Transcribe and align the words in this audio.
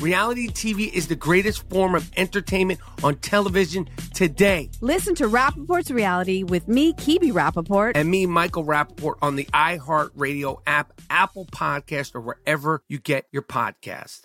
Reality 0.00 0.48
TV 0.48 0.92
is 0.92 1.08
the 1.08 1.14
greatest 1.16 1.68
form 1.70 1.94
of 1.94 2.10
entertainment 2.16 2.80
on 3.02 3.16
television 3.16 3.88
today. 4.12 4.68
Listen 4.80 5.14
to 5.14 5.28
Rapaport's 5.28 5.90
Reality 5.90 6.42
with 6.42 6.68
me, 6.68 6.92
Kibi 6.94 7.32
Rapaport. 7.32 7.92
And 7.94 8.10
me, 8.10 8.26
Michael 8.26 8.64
Rapaport, 8.64 9.14
on 9.22 9.36
the 9.36 9.44
iHeartRadio 9.54 10.60
app, 10.66 10.92
Apple 11.08 11.46
Podcast, 11.46 12.14
or 12.14 12.20
wherever 12.20 12.82
you 12.88 12.98
get 12.98 13.26
your 13.32 13.42
podcast. 13.42 14.22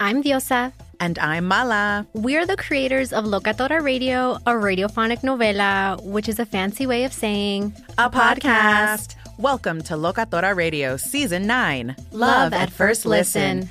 I'm 0.00 0.22
Diosa. 0.22 0.72
And 1.00 1.18
I'm 1.18 1.44
Mala. 1.46 2.06
We're 2.12 2.46
the 2.46 2.56
creators 2.56 3.12
of 3.12 3.24
Locatora 3.24 3.82
Radio, 3.82 4.34
a 4.46 4.52
radiophonic 4.52 5.22
novela, 5.22 6.02
which 6.04 6.28
is 6.28 6.38
a 6.38 6.46
fancy 6.46 6.86
way 6.86 7.04
of 7.04 7.12
saying 7.12 7.74
a 7.98 8.08
podcast. 8.08 9.16
Welcome 9.38 9.82
to 9.82 9.94
Locatora 9.94 10.54
Radio 10.56 10.96
Season 10.96 11.46
9 11.46 11.88
Love, 11.88 12.12
Love 12.12 12.52
at, 12.54 12.70
First 12.70 13.04
listen. 13.06 13.60
listen. 13.60 13.70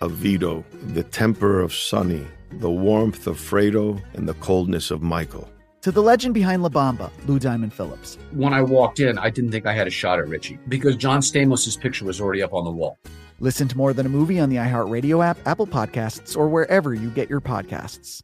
of 0.00 0.12
Vito, 0.12 0.64
the 0.94 1.02
temper 1.02 1.60
of 1.60 1.74
Sonny, 1.74 2.26
the 2.52 2.70
warmth 2.70 3.26
of 3.26 3.38
Fredo, 3.38 4.02
and 4.14 4.26
the 4.26 4.34
coldness 4.34 4.90
of 4.90 5.02
Michael. 5.02 5.46
To 5.82 5.90
the 5.90 6.02
legend 6.02 6.32
behind 6.32 6.62
La 6.62 6.70
Bamba, 6.70 7.10
Lou 7.26 7.38
Diamond 7.38 7.74
Phillips. 7.74 8.16
When 8.32 8.54
I 8.54 8.62
walked 8.62 9.00
in, 9.00 9.18
I 9.18 9.28
didn't 9.28 9.50
think 9.50 9.66
I 9.66 9.74
had 9.74 9.86
a 9.86 9.90
shot 9.90 10.18
at 10.18 10.28
Richie 10.28 10.58
because 10.68 10.96
John 10.96 11.20
Stamos' 11.20 11.78
picture 11.78 12.04
was 12.04 12.20
already 12.20 12.42
up 12.42 12.54
on 12.54 12.64
the 12.64 12.70
wall. 12.70 12.98
Listen 13.40 13.68
to 13.68 13.76
More 13.76 13.92
Than 13.92 14.06
a 14.06 14.10
Movie 14.10 14.40
on 14.40 14.48
the 14.48 14.56
iHeartRadio 14.56 15.24
app, 15.24 15.38
Apple 15.46 15.66
Podcasts, 15.66 16.36
or 16.36 16.48
wherever 16.48 16.94
you 16.94 17.10
get 17.10 17.30
your 17.30 17.40
podcasts. 17.40 18.22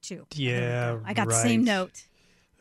too. 0.00 0.26
Yeah, 0.34 0.98
I 1.04 1.12
got 1.12 1.26
right. 1.26 1.34
the 1.34 1.42
same 1.42 1.64
note. 1.64 2.04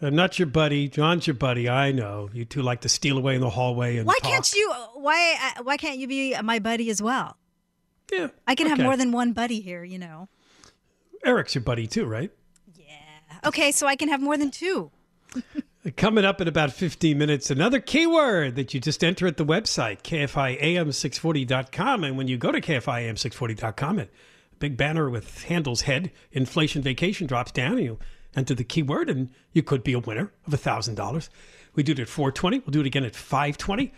I'm 0.02 0.16
not 0.16 0.38
your 0.38 0.48
buddy. 0.48 0.90
John's 0.90 1.28
your 1.28 1.36
buddy. 1.36 1.70
I 1.70 1.94
know. 1.94 2.30
You 2.34 2.44
two 2.44 2.62
like 2.62 2.82
to 2.82 2.90
steal 2.90 3.18
away 3.18 3.36
in 3.36 3.42
the 3.42 3.50
hallway 3.50 3.98
and 3.98 4.06
why 4.06 4.18
talk. 4.22 4.32
can't 4.32 4.54
you? 4.54 4.74
Why? 4.96 5.38
Uh, 5.42 5.64
why 5.64 5.78
can't 5.78 5.98
you 5.98 6.08
be 6.08 6.36
my 6.42 6.60
buddy 6.60 6.90
as 6.90 7.02
well? 7.02 7.38
Yeah, 8.12 8.28
I 8.46 8.56
can 8.56 8.68
okay. 8.68 8.76
have 8.76 8.80
more 8.84 8.98
than 8.98 9.12
one 9.14 9.32
buddy 9.32 9.62
here. 9.62 9.84
You 9.84 10.00
know. 10.00 10.28
Eric's 11.26 11.56
your 11.56 11.64
buddy 11.64 11.88
too, 11.88 12.06
right? 12.06 12.32
Yeah. 12.76 12.86
Okay, 13.46 13.72
so 13.72 13.88
I 13.88 13.96
can 13.96 14.10
have 14.10 14.22
more 14.22 14.36
than 14.36 14.52
two. 14.52 14.92
Coming 15.98 16.24
up 16.24 16.40
in 16.40 16.48
about 16.48 16.72
15 16.72 17.18
minutes, 17.18 17.52
another 17.52 17.82
keyword 17.82 18.56
that 18.56 18.74
you 18.74 18.80
just 18.80 19.04
enter 19.04 19.28
at 19.28 19.36
the 19.36 19.46
website, 19.46 20.02
kfiam640.com. 20.04 22.06
And 22.06 22.18
when 22.18 22.30
you 22.30 22.38
go 22.38 22.54
to 22.54 22.62
kfiam640.com, 22.62 24.00
a 24.00 24.08
big 24.60 24.78
banner 24.78 25.10
with 25.10 25.44
handles 25.44 25.82
head, 25.82 26.10
inflation 26.32 26.82
vacation 26.82 27.28
drops 27.28 27.52
down, 27.52 27.74
and 27.74 27.84
you 27.84 28.00
enter 28.34 28.56
the 28.56 28.64
keyword, 28.64 29.10
and 29.10 29.30
you 29.52 29.62
could 29.62 29.84
be 29.84 29.92
a 29.92 30.00
winner 30.00 30.32
of 30.48 30.54
$1,000. 30.54 31.30
We 31.76 31.84
do 31.84 31.92
it 31.92 32.00
at 32.00 32.08
420. 32.08 32.60
We'll 32.60 32.72
do 32.72 32.80
it 32.80 32.88
again 32.88 33.04
at 33.04 33.14
520. 33.14 33.94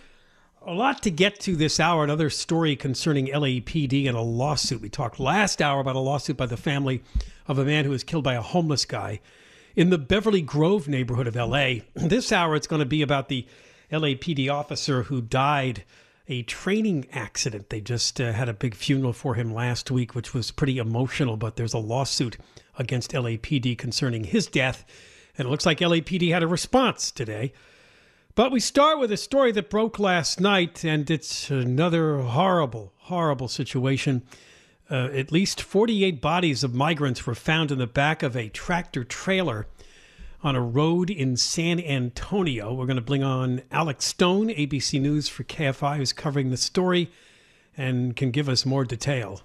A 0.65 0.73
lot 0.73 1.03
to 1.03 1.11
get 1.11 1.39
to 1.41 1.55
this 1.55 1.79
hour. 1.79 2.03
Another 2.03 2.31
story 2.31 2.75
concerning 2.75 3.27
LAPD 3.27 4.07
and 4.07 4.17
a 4.17 4.21
lawsuit. 4.21 4.81
We 4.81 4.89
talked 4.89 5.19
last 5.19 5.61
hour 5.61 5.81
about 5.81 5.95
a 5.95 5.99
lawsuit 5.99 6.35
by 6.35 6.47
the 6.47 6.57
family 6.57 7.03
of 7.45 7.59
a 7.59 7.65
man 7.65 7.85
who 7.85 7.91
was 7.91 8.03
killed 8.03 8.23
by 8.23 8.33
a 8.33 8.41
homeless 8.41 8.85
guy 8.85 9.19
in 9.75 9.89
the 9.89 9.97
Beverly 9.97 10.41
Grove 10.41 10.87
neighborhood 10.87 11.27
of 11.27 11.35
LA. 11.35 11.75
This 11.95 12.31
hour, 12.31 12.55
it's 12.55 12.67
going 12.67 12.79
to 12.79 12.85
be 12.85 13.01
about 13.01 13.27
the 13.27 13.45
LAPD 13.91 14.49
officer 14.51 15.03
who 15.03 15.21
died 15.21 15.83
a 16.27 16.43
training 16.43 17.07
accident. 17.11 17.69
They 17.69 17.81
just 17.81 18.19
uh, 18.19 18.31
had 18.31 18.49
a 18.49 18.53
big 18.53 18.73
funeral 18.73 19.13
for 19.13 19.35
him 19.35 19.53
last 19.53 19.91
week, 19.91 20.15
which 20.15 20.33
was 20.33 20.49
pretty 20.51 20.77
emotional, 20.77 21.37
but 21.37 21.55
there's 21.55 21.73
a 21.73 21.79
lawsuit 21.79 22.37
against 22.77 23.11
LAPD 23.11 23.77
concerning 23.77 24.23
his 24.23 24.47
death. 24.47 24.85
And 25.37 25.47
it 25.47 25.51
looks 25.51 25.65
like 25.65 25.79
LAPD 25.79 26.31
had 26.31 26.41
a 26.41 26.47
response 26.47 27.11
today. 27.11 27.53
But 28.33 28.51
we 28.51 28.59
start 28.59 28.99
with 28.99 29.11
a 29.11 29.17
story 29.17 29.51
that 29.53 29.69
broke 29.69 29.99
last 29.99 30.39
night, 30.39 30.83
and 30.83 31.09
it's 31.09 31.49
another 31.49 32.19
horrible, 32.19 32.93
horrible 32.97 33.47
situation. 33.47 34.23
Uh, 34.89 35.09
at 35.13 35.31
least 35.31 35.61
48 35.61 36.21
bodies 36.21 36.63
of 36.63 36.73
migrants 36.75 37.25
were 37.25 37.33
found 37.33 37.71
in 37.71 37.79
the 37.79 37.87
back 37.87 38.21
of 38.21 38.35
a 38.35 38.49
tractor 38.49 39.03
trailer 39.03 39.65
on 40.43 40.55
a 40.55 40.61
road 40.61 41.09
in 41.09 41.35
San 41.35 41.79
Antonio. 41.79 42.71
We're 42.71 42.85
going 42.85 42.95
to 42.97 43.01
bring 43.01 43.23
on 43.23 43.63
Alex 43.71 44.05
Stone, 44.05 44.49
ABC 44.49 45.01
News 45.01 45.27
for 45.27 45.43
KFI, 45.43 45.97
who's 45.97 46.13
covering 46.13 46.51
the 46.51 46.57
story 46.57 47.09
and 47.75 48.15
can 48.15 48.29
give 48.29 48.47
us 48.47 48.63
more 48.63 48.85
detail. 48.85 49.41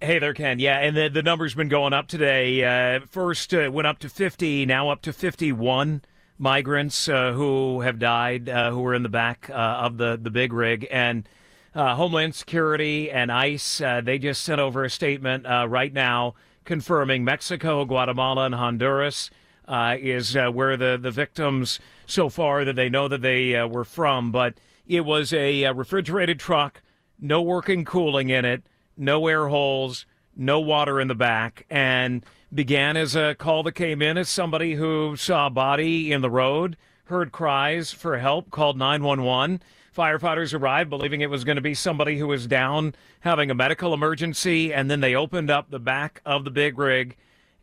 Hey 0.00 0.20
there, 0.20 0.34
Ken. 0.34 0.60
Yeah, 0.60 0.78
and 0.78 0.96
the, 0.96 1.08
the 1.08 1.22
number's 1.22 1.54
been 1.54 1.68
going 1.68 1.92
up 1.92 2.06
today. 2.06 2.62
Uh, 2.62 3.00
first 3.10 3.52
uh, 3.54 3.70
went 3.72 3.88
up 3.88 3.98
to 4.00 4.08
50, 4.08 4.66
now 4.66 4.90
up 4.90 5.02
to 5.02 5.12
51 5.12 6.02
migrants 6.38 7.08
uh, 7.08 7.32
who 7.32 7.80
have 7.80 7.98
died, 7.98 8.48
uh, 8.48 8.70
who 8.70 8.80
were 8.80 8.94
in 8.94 9.02
the 9.02 9.08
back 9.08 9.50
uh, 9.50 9.54
of 9.54 9.96
the, 9.96 10.18
the 10.20 10.30
big 10.30 10.52
rig. 10.52 10.86
And 10.90 11.28
uh, 11.76 11.94
Homeland 11.94 12.34
Security 12.34 13.10
and 13.10 13.30
ICE, 13.30 13.80
uh, 13.82 14.00
they 14.00 14.18
just 14.18 14.42
sent 14.42 14.60
over 14.60 14.82
a 14.82 14.90
statement 14.90 15.46
uh, 15.46 15.66
right 15.68 15.92
now 15.92 16.34
confirming 16.64 17.22
Mexico, 17.22 17.84
Guatemala, 17.84 18.46
and 18.46 18.54
Honduras 18.54 19.30
is 19.68 20.34
where 20.34 20.76
the, 20.76 20.98
the 21.00 21.10
victims 21.10 21.78
so 22.06 22.28
far 22.28 22.64
that 22.64 22.76
they 22.76 22.88
know 22.88 23.08
that 23.08 23.20
they 23.20 23.62
were 23.64 23.84
from. 23.84 24.32
But 24.32 24.54
it 24.86 25.04
was 25.04 25.32
a 25.32 25.70
refrigerated 25.72 26.40
truck, 26.40 26.82
no 27.20 27.42
working 27.42 27.84
cooling 27.84 28.30
in 28.30 28.44
it, 28.44 28.62
no 28.96 29.26
air 29.28 29.48
holes, 29.48 30.06
no 30.34 30.58
water 30.60 31.00
in 31.00 31.08
the 31.08 31.14
back, 31.14 31.66
and 31.70 32.24
began 32.52 32.96
as 32.96 33.14
a 33.14 33.34
call 33.34 33.62
that 33.64 33.72
came 33.72 34.00
in 34.00 34.16
as 34.16 34.28
somebody 34.28 34.74
who 34.74 35.14
saw 35.16 35.46
a 35.46 35.50
body 35.50 36.10
in 36.10 36.22
the 36.22 36.30
road, 36.30 36.76
heard 37.04 37.32
cries 37.32 37.92
for 37.92 38.18
help, 38.18 38.50
called 38.50 38.78
911. 38.78 39.60
Firefighters 39.96 40.52
arrived 40.52 40.90
believing 40.90 41.22
it 41.22 41.30
was 41.30 41.44
going 41.44 41.56
to 41.56 41.62
be 41.62 41.74
somebody 41.74 42.18
who 42.18 42.26
was 42.26 42.46
down 42.46 42.94
having 43.20 43.50
a 43.50 43.54
medical 43.54 43.94
emergency, 43.94 44.72
and 44.72 44.90
then 44.90 45.00
they 45.00 45.14
opened 45.14 45.50
up 45.50 45.70
the 45.70 45.78
back 45.78 46.20
of 46.26 46.44
the 46.44 46.50
big 46.50 46.78
rig 46.78 47.16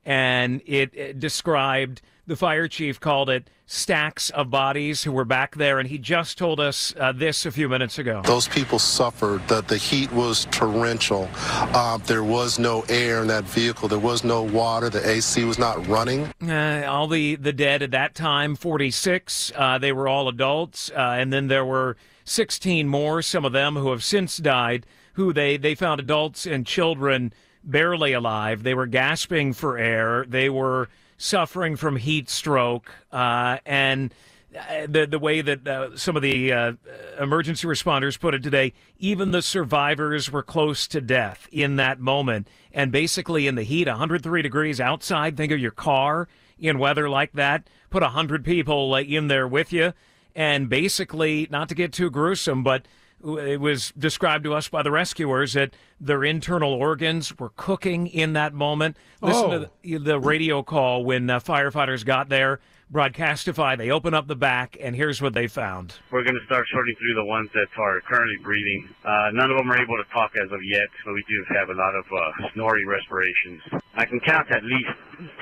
and 0.06 0.62
it, 0.66 0.94
it 0.94 1.20
described 1.20 2.02
the 2.26 2.36
fire 2.36 2.68
chief 2.68 3.00
called 3.00 3.30
it 3.30 3.50
stacks 3.66 4.30
of 4.30 4.50
bodies 4.50 5.04
who 5.04 5.12
were 5.12 5.26
back 5.26 5.56
there, 5.56 5.80
and 5.80 5.90
he 5.90 5.98
just 5.98 6.38
told 6.38 6.60
us 6.60 6.94
uh, 6.98 7.12
this 7.12 7.46
a 7.46 7.52
few 7.52 7.68
minutes 7.68 7.98
ago. 7.98 8.22
Those 8.24 8.48
people 8.48 8.80
suffered. 8.80 9.46
That 9.48 9.68
the 9.68 9.78
heat 9.78 10.12
was 10.12 10.46
torrential. 10.52 11.30
Uh, 11.34 11.98
there 11.98 12.24
was 12.24 12.60
no 12.60 12.86
air 12.88 13.22
in 13.22 13.28
that 13.28 13.44
vehicle. 13.44 13.90
There 13.90 14.00
was 14.00 14.24
no 14.24 14.44
water. 14.44 14.90
The 14.90 15.08
AC 15.08 15.44
was 15.44 15.60
not 15.60 15.86
running. 15.88 16.32
Uh, 16.42 16.86
all 16.88 17.08
the 17.08 17.36
the 17.36 17.54
dead 17.54 17.82
at 17.82 17.92
that 17.92 18.16
time, 18.16 18.56
46. 18.56 19.52
Uh, 19.56 19.78
they 19.78 19.92
were 19.92 20.08
all 20.08 20.30
adults, 20.30 20.92
uh, 20.92 21.16
and 21.18 21.34
then 21.34 21.48
there 21.48 21.66
were 21.66 21.98
16 22.26 22.88
more. 22.88 23.22
Some 23.22 23.46
of 23.46 23.54
them 23.54 23.76
who 23.76 23.92
have 23.92 24.04
since 24.04 24.38
died. 24.38 24.86
who 25.14 25.32
they, 25.32 25.58
they 25.58 25.76
found 25.76 26.00
adults 26.00 26.46
and 26.46 26.66
children 26.66 27.32
barely 27.64 28.14
alive. 28.14 28.64
They 28.64 28.74
were 28.74 28.88
gasping 28.88 29.54
for 29.54 29.78
air. 29.78 30.26
They 30.28 30.50
were 30.50 30.90
suffering 31.18 31.76
from 31.76 31.98
heat 31.98 32.30
stroke. 32.30 32.92
Uh, 33.12 33.60
and 33.66 34.14
uh, 34.56 34.86
the 34.88 35.06
the 35.08 35.20
way 35.20 35.42
that 35.42 35.68
uh, 35.68 35.96
some 35.98 36.16
of 36.16 36.22
the 36.22 36.52
uh, 36.52 36.74
emergency 37.20 37.68
responders 37.68 38.20
put 38.20 38.34
it 38.34 38.44
today, 38.44 38.74
even 39.00 39.32
the 39.32 39.42
survivors 39.42 40.32
were 40.32 40.44
close 40.44 40.88
to 40.88 41.02
death 41.02 41.48
in 41.52 41.76
that 41.78 42.00
moment. 42.00 42.48
And 42.72 42.92
basically, 42.92 43.48
in 43.48 43.56
the 43.56 43.64
heat, 43.64 43.88
103 43.88 44.42
degrees 44.42 44.80
outside, 44.80 45.38
think 45.38 45.52
of 45.52 45.60
your 45.60 45.72
car 45.72 46.28
in 46.60 46.78
weather 46.78 47.10
like 47.10 47.34
that. 47.34 47.68
Put 47.90 48.04
100 48.04 48.46
people 48.46 48.94
uh, 48.94 49.02
in 49.02 49.28
there 49.28 49.48
with 49.48 49.74
you. 49.74 49.94
And 50.36 50.68
basically, 50.70 51.48
not 51.52 51.70
to 51.70 51.76
get 51.76 51.94
too 51.94 52.10
gruesome, 52.10 52.64
but 52.64 52.86
it 53.26 53.62
was 53.62 53.92
described 53.98 54.44
to 54.46 54.54
us 54.54 54.68
by 54.68 54.82
the 54.84 54.92
rescuers 54.92 55.54
that 55.54 55.74
their 56.00 56.24
internal 56.24 56.74
organs 56.74 57.38
were 57.40 57.52
cooking 57.56 58.08
in 58.08 58.34
that 58.34 58.54
moment. 58.54 58.98
Listen 59.22 59.46
Oh. 59.46 59.60
to 59.60 59.70
the, 59.84 59.98
the 60.00 60.20
radio 60.20 60.62
call 60.64 61.06
when 61.06 61.30
uh, 61.30 61.40
firefighters 61.40 62.04
got 62.06 62.30
there. 62.30 62.60
Broadcastify, 62.92 63.76
they 63.78 63.90
open 63.90 64.14
up 64.14 64.28
the 64.28 64.36
back, 64.36 64.78
and 64.80 64.96
here's 64.96 65.20
what 65.20 65.34
they 65.34 65.48
found. 65.48 65.96
We're 66.12 66.24
going 66.24 66.38
to 66.38 66.46
start 66.46 66.68
sorting 66.72 66.96
through 66.96 67.16
the 67.16 67.24
ones 67.26 67.50
that 67.54 67.66
are 67.78 68.02
currently 68.02 68.38
breathing. 68.44 68.88
Uh, 69.04 69.30
none 69.34 69.50
of 69.50 69.58
them 69.58 69.72
are 69.72 69.82
able 69.82 69.98
to 69.98 70.04
talk 70.12 70.34
as 70.36 70.52
of 70.52 70.64
yet, 70.64 70.88
but 71.04 71.14
we 71.14 71.24
do 71.28 71.44
have 71.58 71.70
a 71.70 71.74
lot 71.74 71.96
of 71.96 72.06
uh, 72.12 72.50
snoring 72.54 72.86
respirations. 72.86 73.62
I 73.96 74.06
can 74.06 74.20
count 74.20 74.52
at 74.52 74.64
least 74.64 74.90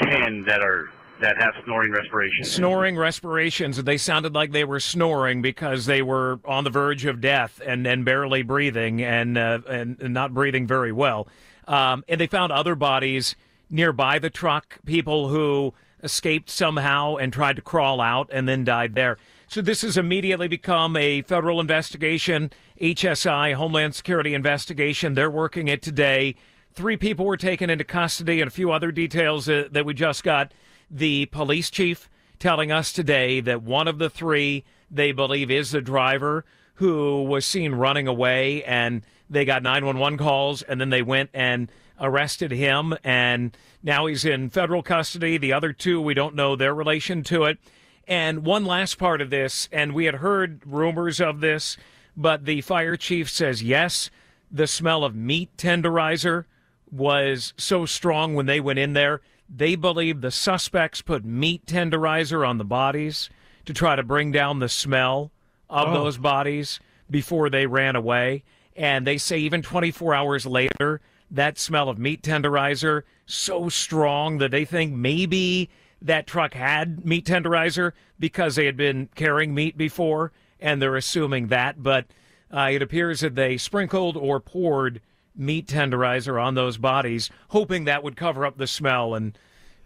10 0.01 0.43
that 0.45 0.61
are 0.61 0.91
that 1.21 1.37
have 1.37 1.53
snoring 1.63 1.91
respirations. 1.91 2.51
Snoring 2.51 2.97
respirations, 2.97 3.81
they 3.83 3.97
sounded 3.97 4.33
like 4.33 4.51
they 4.51 4.63
were 4.63 4.79
snoring 4.79 5.41
because 5.41 5.85
they 5.85 6.01
were 6.01 6.39
on 6.45 6.63
the 6.63 6.69
verge 6.69 7.05
of 7.05 7.21
death 7.21 7.61
and, 7.65 7.85
and 7.87 8.03
barely 8.03 8.41
breathing 8.41 9.01
and, 9.01 9.37
uh, 9.37 9.59
and, 9.67 10.01
and 10.01 10.13
not 10.13 10.33
breathing 10.33 10.67
very 10.67 10.91
well. 10.91 11.27
Um, 11.67 12.03
and 12.07 12.19
they 12.19 12.27
found 12.27 12.51
other 12.51 12.75
bodies 12.75 13.35
nearby 13.69 14.19
the 14.19 14.29
truck, 14.29 14.79
people 14.85 15.29
who 15.29 15.73
escaped 16.03 16.49
somehow 16.49 17.15
and 17.15 17.31
tried 17.31 17.55
to 17.55 17.61
crawl 17.61 18.01
out 18.01 18.29
and 18.31 18.47
then 18.47 18.63
died 18.63 18.95
there. 18.95 19.17
So 19.47 19.61
this 19.61 19.81
has 19.81 19.97
immediately 19.97 20.47
become 20.47 20.95
a 20.95 21.21
federal 21.23 21.59
investigation, 21.59 22.51
HSI, 22.79 23.53
Homeland 23.53 23.95
Security 23.95 24.33
investigation. 24.33 25.13
They're 25.13 25.29
working 25.29 25.67
it 25.67 25.81
today. 25.81 26.35
Three 26.73 26.97
people 26.97 27.25
were 27.25 27.37
taken 27.37 27.69
into 27.69 27.83
custody 27.83 28.39
and 28.41 28.47
a 28.47 28.51
few 28.51 28.71
other 28.71 28.91
details 28.91 29.49
uh, 29.49 29.67
that 29.71 29.85
we 29.85 29.93
just 29.93 30.23
got. 30.23 30.53
The 30.93 31.27
police 31.27 31.69
chief 31.69 32.09
telling 32.37 32.69
us 32.69 32.91
today 32.91 33.39
that 33.39 33.63
one 33.63 33.87
of 33.87 33.97
the 33.97 34.09
three 34.09 34.65
they 34.89 35.13
believe 35.13 35.49
is 35.49 35.71
the 35.71 35.79
driver 35.79 36.43
who 36.75 37.23
was 37.23 37.45
seen 37.45 37.75
running 37.75 38.07
away 38.07 38.61
and 38.65 39.03
they 39.29 39.45
got 39.45 39.63
911 39.63 40.19
calls 40.19 40.61
and 40.63 40.81
then 40.81 40.89
they 40.89 41.01
went 41.01 41.29
and 41.33 41.71
arrested 42.01 42.51
him 42.51 42.93
and 43.05 43.55
now 43.81 44.05
he's 44.05 44.25
in 44.25 44.49
federal 44.49 44.83
custody. 44.83 45.37
The 45.37 45.53
other 45.53 45.71
two 45.71 46.01
we 46.01 46.13
don't 46.13 46.35
know 46.35 46.57
their 46.57 46.75
relation 46.75 47.23
to 47.25 47.45
it. 47.45 47.57
And 48.05 48.43
one 48.43 48.65
last 48.65 48.97
part 48.97 49.21
of 49.21 49.29
this 49.29 49.69
and 49.71 49.93
we 49.93 50.05
had 50.05 50.15
heard 50.15 50.61
rumors 50.65 51.21
of 51.21 51.39
this 51.39 51.77
but 52.17 52.43
the 52.43 52.59
fire 52.59 52.97
chief 52.97 53.29
says 53.29 53.63
yes 53.63 54.09
the 54.51 54.67
smell 54.67 55.05
of 55.05 55.15
meat 55.15 55.55
tenderizer 55.55 56.43
was 56.91 57.53
so 57.55 57.85
strong 57.85 58.35
when 58.35 58.47
they 58.47 58.59
went 58.59 58.79
in 58.79 58.91
there 58.91 59.21
they 59.53 59.75
believe 59.75 60.21
the 60.21 60.31
suspects 60.31 61.01
put 61.01 61.25
meat 61.25 61.65
tenderizer 61.65 62.47
on 62.47 62.57
the 62.57 62.63
bodies 62.63 63.29
to 63.65 63.73
try 63.73 63.95
to 63.95 64.03
bring 64.03 64.31
down 64.31 64.59
the 64.59 64.69
smell 64.69 65.31
of 65.69 65.89
Oh. 65.89 65.93
those 65.93 66.17
bodies 66.17 66.79
before 67.09 67.49
they 67.49 67.65
ran 67.65 67.95
away. 67.95 68.43
And 68.75 69.05
they 69.05 69.17
say 69.17 69.37
even 69.39 69.61
24 69.61 70.13
hours 70.13 70.45
later, 70.45 71.01
that 71.29 71.57
smell 71.59 71.89
of 71.89 71.97
meat 71.97 72.21
tenderizer 72.23 73.03
so 73.25 73.69
strong 73.69 74.37
that 74.39 74.51
they 74.51 74.65
think 74.65 74.93
maybe 74.93 75.69
that 76.01 76.27
truck 76.27 76.53
had 76.53 77.05
meat 77.05 77.25
tenderizer 77.25 77.91
because 78.19 78.55
they 78.55 78.65
had 78.65 78.77
been 78.77 79.09
carrying 79.15 79.53
meat 79.53 79.77
before, 79.77 80.31
and 80.59 80.81
they're 80.81 80.95
assuming 80.95 81.47
that. 81.47 81.83
But 81.83 82.05
uh, 82.51 82.69
it 82.71 82.81
appears 82.81 83.19
that 83.19 83.35
they 83.35 83.57
sprinkled 83.57 84.17
or 84.17 84.39
poured 84.39 85.01
meat 85.35 85.67
tenderizer 85.67 86.41
on 86.41 86.55
those 86.55 86.77
bodies, 86.77 87.29
hoping 87.49 87.85
that 87.85 88.03
would 88.03 88.15
cover 88.15 88.45
up 88.45 88.57
the 88.57 88.67
smell 88.67 89.15
and 89.15 89.37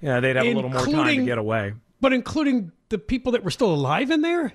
you 0.02 0.10
know, 0.10 0.22
they'd 0.22 0.36
have 0.36 0.46
a 0.46 0.54
little 0.54 0.70
more 0.70 0.86
time 0.86 1.18
to 1.18 1.26
get 1.26 1.38
away. 1.38 1.74
But 2.02 2.14
including 2.14 2.72
the 2.90 2.98
people 2.98 3.32
that 3.32 3.44
were 3.44 3.52
still 3.52 3.74
alive 3.74 4.12
in 4.12 4.22
there? 4.22 4.54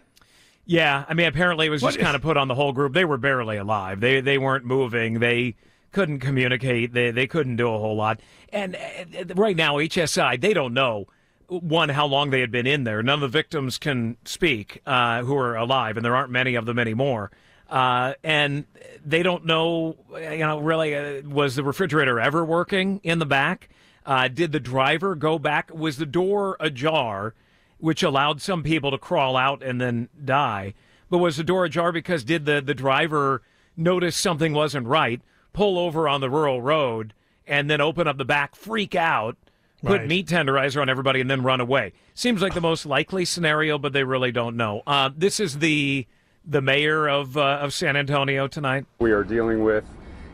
Yeah, 0.67 1.05
I 1.09 1.15
mean, 1.15 1.27
apparently 1.27 1.67
it 1.67 1.71
was 1.71 1.83
just 1.83 1.99
What- 1.99 2.05
kind 2.05 2.15
of 2.15 2.23
put 2.23 2.37
on 2.37 2.49
the 2.49 2.55
whole 2.55 2.73
group. 2.73 2.93
They 2.93 3.05
were 3.05 3.17
barely 3.17 3.57
alive. 3.57 4.01
They 4.01 4.21
they 4.21 4.39
weren't 4.39 4.65
moving. 4.65 5.19
They 5.19 5.57
couldn't 5.93 6.21
communicate. 6.21 6.93
They 6.93 7.11
they 7.11 7.27
couldn't 7.27 7.57
do 7.57 7.67
a 7.73 7.79
whole 7.79 7.97
lot. 7.97 8.21
And 8.53 8.77
uh, 8.77 9.35
right 9.35 9.57
now, 9.57 9.77
HSI 9.77 10.41
they 10.41 10.55
don't 10.55 10.75
know 10.75 11.07
one 11.49 11.89
how 11.89 12.07
long 12.07 12.31
they 12.31 12.41
had 12.41 12.53
been 12.53 12.67
in 12.67 12.85
there. 12.85 13.03
None 13.03 13.15
of 13.15 13.21
the 13.21 13.29
victims 13.29 13.79
can 13.79 14.17
speak 14.25 14.83
uh, 14.87 15.23
who 15.25 15.37
are 15.37 15.57
alive, 15.57 15.97
and 15.97 16.05
there 16.05 16.15
aren't 16.15 16.31
many 16.31 16.55
of 16.55 16.67
them 16.67 16.79
anymore. 16.79 17.33
Uh, 17.71 18.15
and 18.23 18.67
they 19.07 19.23
don't 19.23 19.47
know, 19.47 19.97
you 20.13 20.39
know, 20.39 20.59
really, 20.59 20.95
uh, 20.95 21.23
was 21.23 21.57
the 21.57 21.63
refrigerator 21.65 22.19
ever 22.21 22.45
working 22.45 23.01
in 23.05 23.19
the 23.21 23.27
back? 23.27 23.69
Uh, 24.05 24.29
did 24.29 24.51
the 24.53 24.61
driver 24.61 25.15
go 25.15 25.39
back? 25.39 25.73
Was 25.73 25.97
the 25.97 26.07
door 26.07 26.57
ajar? 26.61 27.35
which 27.79 28.03
allowed 28.03 28.43
some 28.43 28.63
people 28.63 28.91
to 28.91 28.99
crawl 28.99 29.39
out 29.39 29.63
and 29.63 29.81
then 29.81 30.07
die. 30.23 30.75
But 31.09 31.17
was 31.17 31.39
the 31.39 31.45
door 31.45 31.65
ajar 31.65 31.93
because 31.93 32.25
did 32.25 32.45
the, 32.45 32.61
the 32.61 32.75
driver 32.75 33.41
notice 33.75 34.17
something 34.17 34.53
wasn't 34.53 34.87
right, 34.87 35.23
pull 35.55 35.79
over 35.79 36.07
on 36.07 36.21
the 36.21 36.29
rural 36.29 36.61
road, 36.61 37.15
and 37.47 37.71
then 37.71 37.81
open 37.81 38.07
up 38.07 38.19
the 38.19 38.25
back, 38.27 38.55
freak 38.55 38.95
out, 38.95 39.39
put 39.83 40.01
Right. 40.01 40.07
meat 40.09 40.27
tenderizer 40.29 40.83
on 40.83 40.91
everybody, 40.91 41.23
and 41.23 41.31
then 41.31 41.43
run 41.43 41.59
away? 41.59 41.95
Seems 42.13 42.43
like 42.43 42.53
the 42.53 42.61
most 42.61 42.85
likely 42.85 43.25
scenario, 43.25 43.79
but 43.79 43.95
they 43.95 44.05
really 44.05 44.31
don't 44.31 44.59
know. 44.59 44.83
Uh, 44.87 45.09
this 45.17 45.41
is 45.41 45.61
the 45.61 46.07
the 46.51 46.61
mayor 46.61 47.09
of 47.09 47.37
uh, 47.37 47.59
of 47.63 47.73
San 47.73 47.97
Antonio 47.97 48.49
tonight. 48.49 48.85
We 48.99 49.13
are 49.13 49.23
dealing 49.23 49.63
with 49.63 49.85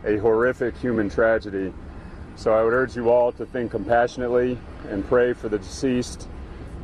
a 0.05 0.17
horrific 0.17 0.77
human 0.79 1.11
tragedy. 1.11 1.73
So 2.37 2.53
I 2.53 2.63
would 2.63 2.73
urge 2.73 2.97
you 2.97 3.11
all 3.11 3.33
to 3.33 3.47
think 3.47 3.71
compassionately 3.71 4.59
and 4.89 5.07
pray 5.07 5.33
for 5.33 5.49
the 5.49 5.59
deceased, 5.59 6.29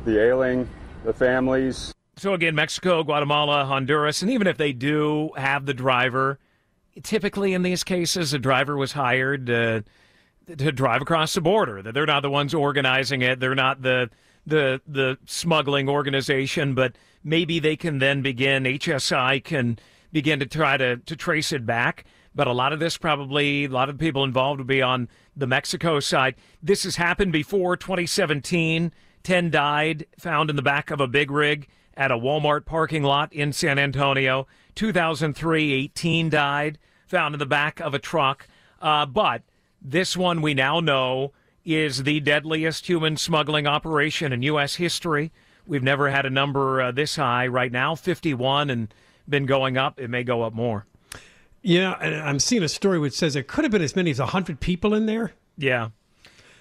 the 0.05 0.19
ailing, 0.19 0.69
the 1.03 1.13
families. 1.13 1.93
So 2.15 2.33
again, 2.33 2.55
Mexico, 2.55 3.03
Guatemala, 3.03 3.65
Honduras, 3.65 4.21
and 4.21 4.31
even 4.31 4.47
if 4.47 4.57
they 4.57 4.71
do 4.71 5.31
have 5.35 5.65
the 5.65 5.73
driver, 5.73 6.39
typically 7.01 7.53
in 7.53 7.63
these 7.63 7.83
cases, 7.83 8.31
the 8.31 8.39
driver 8.39 8.77
was 8.77 8.93
hired 8.93 9.47
to, 9.47 9.83
to 10.47 10.71
drive 10.71 11.01
across 11.01 11.33
the 11.33 11.41
border. 11.41 11.81
That 11.81 11.93
they're 11.93 12.05
not 12.05 12.21
the 12.21 12.29
ones 12.29 12.53
organizing 12.53 13.21
it. 13.21 13.39
They're 13.39 13.55
not 13.55 13.81
the 13.81 14.09
the 14.45 14.81
the 14.87 15.17
smuggling 15.25 15.89
organization, 15.89 16.73
but 16.73 16.95
maybe 17.23 17.59
they 17.59 17.75
can 17.75 17.99
then 17.99 18.21
begin. 18.21 18.63
HSI 18.63 19.43
can 19.43 19.79
begin 20.11 20.39
to 20.39 20.45
try 20.45 20.77
to 20.77 20.97
to 20.97 21.15
trace 21.15 21.51
it 21.51 21.65
back. 21.65 22.05
But 22.35 22.47
a 22.47 22.53
lot 22.53 22.73
of 22.73 22.79
this 22.79 22.97
probably 22.97 23.65
a 23.65 23.69
lot 23.69 23.89
of 23.89 23.97
people 23.97 24.23
involved 24.23 24.59
will 24.59 24.65
be 24.65 24.81
on 24.81 25.07
the 25.35 25.47
Mexico 25.47 25.99
side. 25.99 26.35
This 26.61 26.83
has 26.83 26.95
happened 26.95 27.31
before. 27.31 27.77
2017, 27.77 28.91
10 29.23 29.49
died 29.51 30.05
found 30.17 30.49
in 30.49 30.55
the 30.55 30.61
back 30.61 30.91
of 30.91 30.99
a 30.99 31.07
big 31.07 31.29
rig 31.29 31.67
at 31.95 32.11
a 32.11 32.17
Walmart 32.17 32.65
parking 32.65 33.03
lot 33.03 33.31
in 33.31 33.53
San 33.53 33.77
Antonio. 33.77 34.47
2003, 34.75 35.73
18 35.73 36.29
died 36.29 36.79
found 37.07 37.35
in 37.35 37.39
the 37.39 37.45
back 37.45 37.79
of 37.79 37.93
a 37.93 37.99
truck. 37.99 38.47
Uh, 38.81 39.05
but 39.05 39.43
this 39.81 40.17
one 40.17 40.41
we 40.41 40.53
now 40.53 40.79
know 40.79 41.31
is 41.65 42.03
the 42.03 42.19
deadliest 42.19 42.87
human 42.87 43.17
smuggling 43.17 43.67
operation 43.67 44.33
in 44.33 44.41
U.S. 44.43 44.75
history. 44.75 45.31
We've 45.65 45.83
never 45.83 46.09
had 46.09 46.25
a 46.25 46.29
number 46.29 46.81
uh, 46.81 46.91
this 46.91 47.15
high. 47.15 47.47
Right 47.47 47.71
now, 47.71 47.95
51 47.95 48.69
and 48.69 48.93
been 49.27 49.45
going 49.45 49.77
up. 49.77 49.99
It 49.99 50.09
may 50.09 50.23
go 50.23 50.41
up 50.41 50.53
more. 50.53 50.85
Yeah, 51.61 51.93
and 52.01 52.15
I'm 52.15 52.39
seeing 52.39 52.63
a 52.63 52.69
story 52.69 52.99
which 52.99 53.13
says 53.13 53.33
there 53.33 53.43
could 53.43 53.63
have 53.63 53.71
been 53.71 53.81
as 53.81 53.95
many 53.95 54.11
as 54.11 54.19
100 54.19 54.59
people 54.59 54.93
in 54.93 55.05
there. 55.05 55.31
Yeah. 55.57 55.89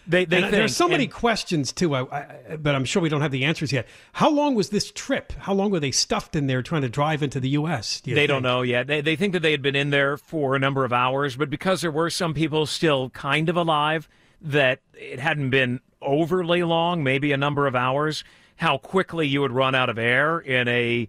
They, 0.06 0.24
they 0.24 0.40
think, 0.40 0.50
there's 0.50 0.76
so 0.76 0.88
many 0.88 1.04
and- 1.04 1.12
questions 1.12 1.72
too, 1.72 1.94
I, 1.94 2.02
I, 2.02 2.56
but 2.56 2.74
I'm 2.74 2.84
sure 2.84 3.00
we 3.00 3.08
don't 3.08 3.20
have 3.20 3.30
the 3.30 3.44
answers 3.44 3.72
yet. 3.72 3.86
How 4.14 4.30
long 4.30 4.54
was 4.54 4.70
this 4.70 4.90
trip? 4.90 5.32
How 5.32 5.54
long 5.54 5.70
were 5.70 5.80
they 5.80 5.92
stuffed 5.92 6.34
in 6.34 6.48
there 6.48 6.62
trying 6.62 6.82
to 6.82 6.88
drive 6.88 7.22
into 7.22 7.38
the 7.38 7.50
U.S.? 7.50 8.00
do 8.00 8.14
They 8.14 8.26
don't 8.26 8.42
know 8.42 8.62
yet. 8.62 8.88
They, 8.88 9.00
they 9.00 9.14
think 9.14 9.32
that 9.32 9.42
they 9.42 9.52
had 9.52 9.62
been 9.62 9.76
in 9.76 9.90
there 9.90 10.16
for 10.16 10.56
a 10.56 10.58
number 10.58 10.84
of 10.84 10.92
hours, 10.92 11.36
but 11.36 11.50
because 11.50 11.82
there 11.82 11.90
were 11.90 12.10
some 12.10 12.34
people 12.34 12.66
still 12.66 13.10
kind 13.10 13.48
of 13.48 13.56
alive, 13.56 14.08
that 14.42 14.80
it 14.94 15.18
hadn't 15.18 15.50
been 15.50 15.80
overly 16.00 16.62
long, 16.62 17.02
maybe 17.02 17.32
a 17.32 17.36
number 17.36 17.66
of 17.66 17.74
hours. 17.74 18.24
How 18.56 18.78
quickly 18.78 19.26
you 19.26 19.40
would 19.40 19.52
run 19.52 19.74
out 19.74 19.88
of 19.88 19.98
air 19.98 20.38
in 20.38 20.68
a 20.68 21.08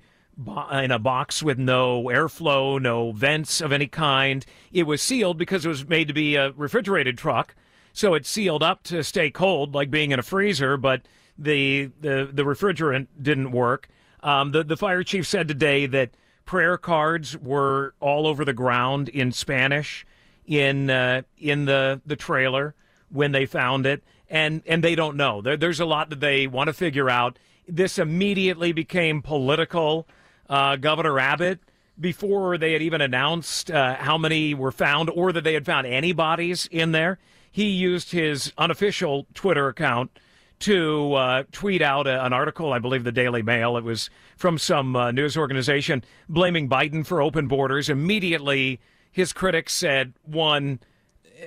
in 0.72 0.92
a 0.92 1.00
box 1.00 1.44
with 1.44 1.60
no 1.60 2.06
airflow, 2.06 2.82
no 2.82 3.12
vents 3.12 3.62
of 3.62 3.72
any 3.72 3.88
kind. 3.88 4.46
It 4.72 4.84
was 4.84 5.02
sealed 5.02 5.38
because 5.38 5.66
it 5.66 5.70
was 5.70 5.88
made 5.88 6.08
to 6.08 6.14
be 6.14 6.36
a 6.36 6.52
refrigerated 6.52 7.18
truck, 7.18 7.56
so 7.92 8.16
it's 8.16 8.30
sealed 8.30 8.64
up 8.64 8.84
to 8.84 9.04
stay 9.04 9.30
cold, 9.30 9.76
like 9.76 9.92
being 9.92 10.12
in 10.12 10.20
a 10.20 10.24
freezer. 10.24 10.78
But 10.78 11.04
the 11.38 11.92
the 12.02 12.30
the 12.32 12.44
refrigerant 12.44 13.08
didn't 13.22 13.52
work. 13.52 13.90
Um, 14.22 14.52
the 14.52 14.64
the 14.64 14.78
fire 14.78 15.04
chief 15.04 15.28
said 15.28 15.48
today 15.48 15.86
that 15.88 16.12
prayer 16.46 16.78
cards 16.78 17.38
were 17.38 17.94
all 18.00 18.26
over 18.26 18.44
the 18.44 18.54
ground 18.54 19.10
in 19.10 19.32
Spanish 19.32 20.06
in 20.46 20.90
uh, 20.90 21.22
in 21.38 21.66
the 21.66 22.02
the 22.06 22.16
trailer 22.16 22.76
when 23.14 23.32
they 23.32 23.46
found 23.46 23.86
it, 23.86 24.04
and 24.30 24.62
and 24.66 24.84
they 24.84 24.96
don't 24.96 25.16
know. 25.16 25.42
There, 25.42 25.56
there's 25.56 25.80
a 25.80 25.86
lot 25.86 26.10
that 26.10 26.20
they 26.20 26.48
want 26.48 26.68
to 26.68 26.74
figure 26.74 27.10
out. 27.10 27.40
This 27.68 27.98
immediately 27.98 28.74
became 28.74 29.22
political. 29.22 30.06
Uh, 30.50 30.76
Governor 30.76 31.18
Abbott, 31.20 31.60
before 31.98 32.58
they 32.58 32.74
had 32.74 32.82
even 32.82 33.00
announced 33.00 33.72
uh, 33.72 33.96
how 33.96 34.18
many 34.18 34.54
were 34.54 34.72
found 34.74 35.10
or 35.10 35.32
that 35.32 35.44
they 35.46 35.54
had 35.54 35.66
found 35.66 35.88
any 35.88 36.12
bodies 36.12 36.68
in 36.72 36.92
there, 36.92 37.20
he 37.50 37.68
used 37.68 38.12
his 38.12 38.52
unofficial 38.58 39.28
Twitter 39.34 39.70
account 39.70 40.12
to 40.60 41.14
uh, 41.14 41.44
tweet 41.52 41.82
out 41.82 42.08
a, 42.08 42.26
an 42.26 42.34
article, 42.34 42.74
I 42.74 42.80
believe 42.80 43.04
the 43.04 43.12
Daily 43.12 43.42
Mail. 43.42 43.78
It 43.78 43.84
was 43.84 44.10
from 44.38 44.58
some 44.58 44.96
uh, 44.96 45.12
news 45.12 45.38
organization 45.38 46.04
blaming 46.28 46.68
Biden 46.68 47.06
for 47.06 47.22
open 47.22 47.48
borders. 47.48 47.90
Immediately, 47.90 48.80
his 49.12 49.34
critics 49.34 49.74
said, 49.74 50.14
one, 50.24 50.80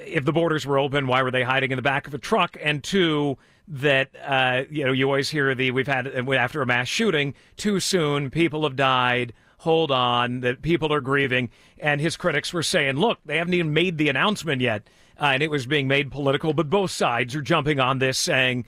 if 0.05 0.25
the 0.25 0.33
borders 0.33 0.67
were 0.67 0.79
open, 0.79 1.07
why 1.07 1.23
were 1.23 1.31
they 1.31 1.43
hiding 1.43 1.71
in 1.73 1.77
the 1.77 1.83
back 1.83 2.07
of 2.07 2.15
a 2.15 2.19
truck? 2.19 2.57
And 2.61 2.83
two, 2.83 3.39
that 3.69 4.11
uh, 4.25 4.63
you 4.71 4.85
know 4.85 4.93
you 4.93 5.07
always 5.07 5.31
hear 5.31 5.55
the 5.55 5.71
we've 5.71 5.87
had 5.87 6.07
after 6.07 6.63
a 6.63 6.67
mass 6.67 6.89
shooting 6.89 7.35
too 7.57 7.81
soon, 7.81 8.31
people 8.31 8.63
have 8.63 8.77
died. 8.77 9.33
Hold 9.59 9.91
on, 9.91 10.41
that 10.41 10.63
people 10.63 10.93
are 10.93 11.01
grieving, 11.01 11.51
and 11.79 12.01
his 12.01 12.17
critics 12.17 12.53
were 12.53 12.63
saying, 12.63 12.97
"Look, 12.97 13.19
they 13.25 13.39
haven't 13.39 13.55
even 13.55 13.73
made 13.73 13.99
the 13.99 14.09
announcement 14.09 14.61
yet," 14.61 14.89
uh, 15.21 15.27
and 15.27 15.43
it 15.43 15.51
was 15.51 15.67
being 15.67 15.89
made 15.89 16.13
political. 16.13 16.53
But 16.53 16.71
both 16.71 16.91
sides 16.91 17.35
are 17.35 17.43
jumping 17.43 17.81
on 17.81 17.99
this, 17.99 18.19
saying 18.19 18.67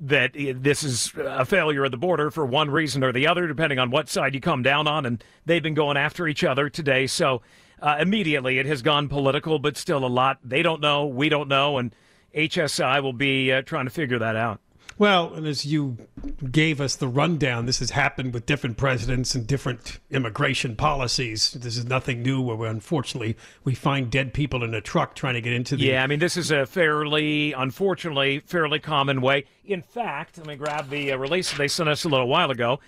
that 0.00 0.32
this 0.34 0.82
is 0.82 1.12
a 1.16 1.44
failure 1.44 1.84
of 1.84 1.92
the 1.92 1.96
border 1.96 2.30
for 2.30 2.44
one 2.44 2.70
reason 2.70 3.04
or 3.04 3.12
the 3.12 3.26
other, 3.26 3.46
depending 3.46 3.78
on 3.78 3.90
what 3.90 4.08
side 4.08 4.34
you 4.34 4.40
come 4.40 4.62
down 4.62 4.88
on. 4.88 5.06
And 5.06 5.22
they've 5.46 5.62
been 5.62 5.74
going 5.74 5.96
after 5.96 6.26
each 6.26 6.42
other 6.42 6.68
today. 6.68 7.06
So 7.06 7.42
uh, 7.82 7.96
immediately 8.00 8.58
it 8.58 8.66
has 8.66 8.80
gone 8.80 9.08
political, 9.08 9.58
but 9.58 9.76
still 9.76 10.04
a 10.04 10.08
lot. 10.08 10.38
They 10.44 10.62
don't 10.62 10.80
know. 10.80 11.04
We 11.04 11.28
don't 11.28 11.48
know. 11.48 11.78
And 11.78 11.94
HSI 12.34 13.02
will 13.02 13.12
be 13.12 13.52
uh, 13.52 13.62
trying 13.62 13.84
to 13.84 13.90
figure 13.90 14.18
that 14.20 14.36
out. 14.36 14.60
Well, 14.98 15.34
and 15.34 15.46
as 15.46 15.64
you 15.64 15.96
gave 16.50 16.80
us 16.80 16.94
the 16.96 17.08
rundown, 17.08 17.66
this 17.66 17.80
has 17.80 17.90
happened 17.90 18.34
with 18.34 18.46
different 18.46 18.76
presidents 18.76 19.34
and 19.34 19.46
different 19.46 19.98
immigration 20.10 20.76
policies. 20.76 21.52
This 21.52 21.76
is 21.76 21.84
nothing 21.84 22.22
new 22.22 22.40
where 22.40 22.54
we, 22.54 22.68
unfortunately 22.68 23.36
we 23.64 23.74
find 23.74 24.10
dead 24.10 24.32
people 24.34 24.62
in 24.62 24.74
a 24.74 24.80
truck 24.80 25.14
trying 25.14 25.34
to 25.34 25.40
get 25.40 25.54
into 25.54 25.76
the. 25.76 25.86
Yeah, 25.86 26.04
I 26.04 26.06
mean, 26.06 26.18
this 26.20 26.36
is 26.36 26.50
a 26.50 26.66
fairly, 26.66 27.52
unfortunately, 27.52 28.40
fairly 28.40 28.78
common 28.78 29.22
way. 29.22 29.46
In 29.64 29.82
fact, 29.82 30.38
let 30.38 30.46
me 30.46 30.56
grab 30.56 30.88
the 30.90 31.12
uh, 31.12 31.16
release 31.16 31.52
they 31.52 31.68
sent 31.68 31.88
us 31.88 32.04
a 32.04 32.08
little 32.08 32.28
while 32.28 32.50
ago. 32.50 32.78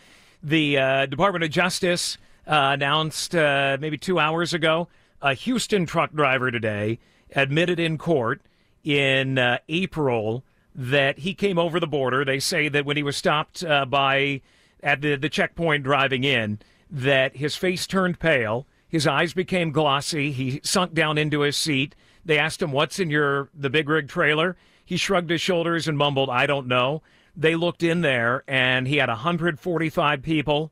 The 0.42 0.78
uh, 0.78 1.06
Department 1.06 1.42
of 1.42 1.50
Justice 1.50 2.18
uh, 2.46 2.70
announced 2.74 3.34
uh, 3.34 3.76
maybe 3.80 3.98
two 3.98 4.18
hours 4.18 4.52
ago 4.54 4.88
a 5.22 5.34
Houston 5.34 5.86
truck 5.86 6.12
driver 6.12 6.50
today 6.50 6.98
admitted 7.34 7.80
in 7.80 7.98
court 7.98 8.42
in 8.84 9.38
uh, 9.38 9.58
April 9.68 10.44
that 10.74 11.20
he 11.20 11.34
came 11.34 11.58
over 11.58 11.80
the 11.80 11.86
border. 11.86 12.24
They 12.24 12.38
say 12.40 12.68
that 12.68 12.84
when 12.84 12.96
he 12.96 13.02
was 13.02 13.16
stopped 13.16 13.64
uh, 13.64 13.86
by 13.86 14.42
at 14.82 15.00
the, 15.00 15.16
the 15.16 15.30
checkpoint 15.30 15.84
driving 15.84 16.24
in, 16.24 16.58
that 16.90 17.36
his 17.36 17.56
face 17.56 17.86
turned 17.86 18.18
pale, 18.18 18.66
his 18.86 19.06
eyes 19.06 19.32
became 19.32 19.72
glossy, 19.72 20.30
he 20.30 20.60
sunk 20.62 20.92
down 20.92 21.16
into 21.16 21.40
his 21.40 21.56
seat. 21.56 21.94
They 22.24 22.38
asked 22.38 22.62
him, 22.62 22.72
"What's 22.72 22.98
in 22.98 23.10
your 23.10 23.48
the 23.54 23.70
big 23.70 23.88
rig 23.88 24.08
trailer?" 24.08 24.56
He 24.84 24.96
shrugged 24.96 25.30
his 25.30 25.40
shoulders 25.40 25.88
and 25.88 25.96
mumbled, 25.96 26.30
"I 26.30 26.46
don't 26.46 26.66
know." 26.66 27.02
They 27.36 27.56
looked 27.56 27.82
in 27.82 28.02
there, 28.02 28.44
and 28.46 28.86
he 28.86 28.98
had 28.98 29.08
145 29.08 30.22
people 30.22 30.70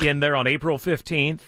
in 0.00 0.20
there 0.20 0.36
on 0.36 0.46
April 0.46 0.78
15th, 0.78 1.40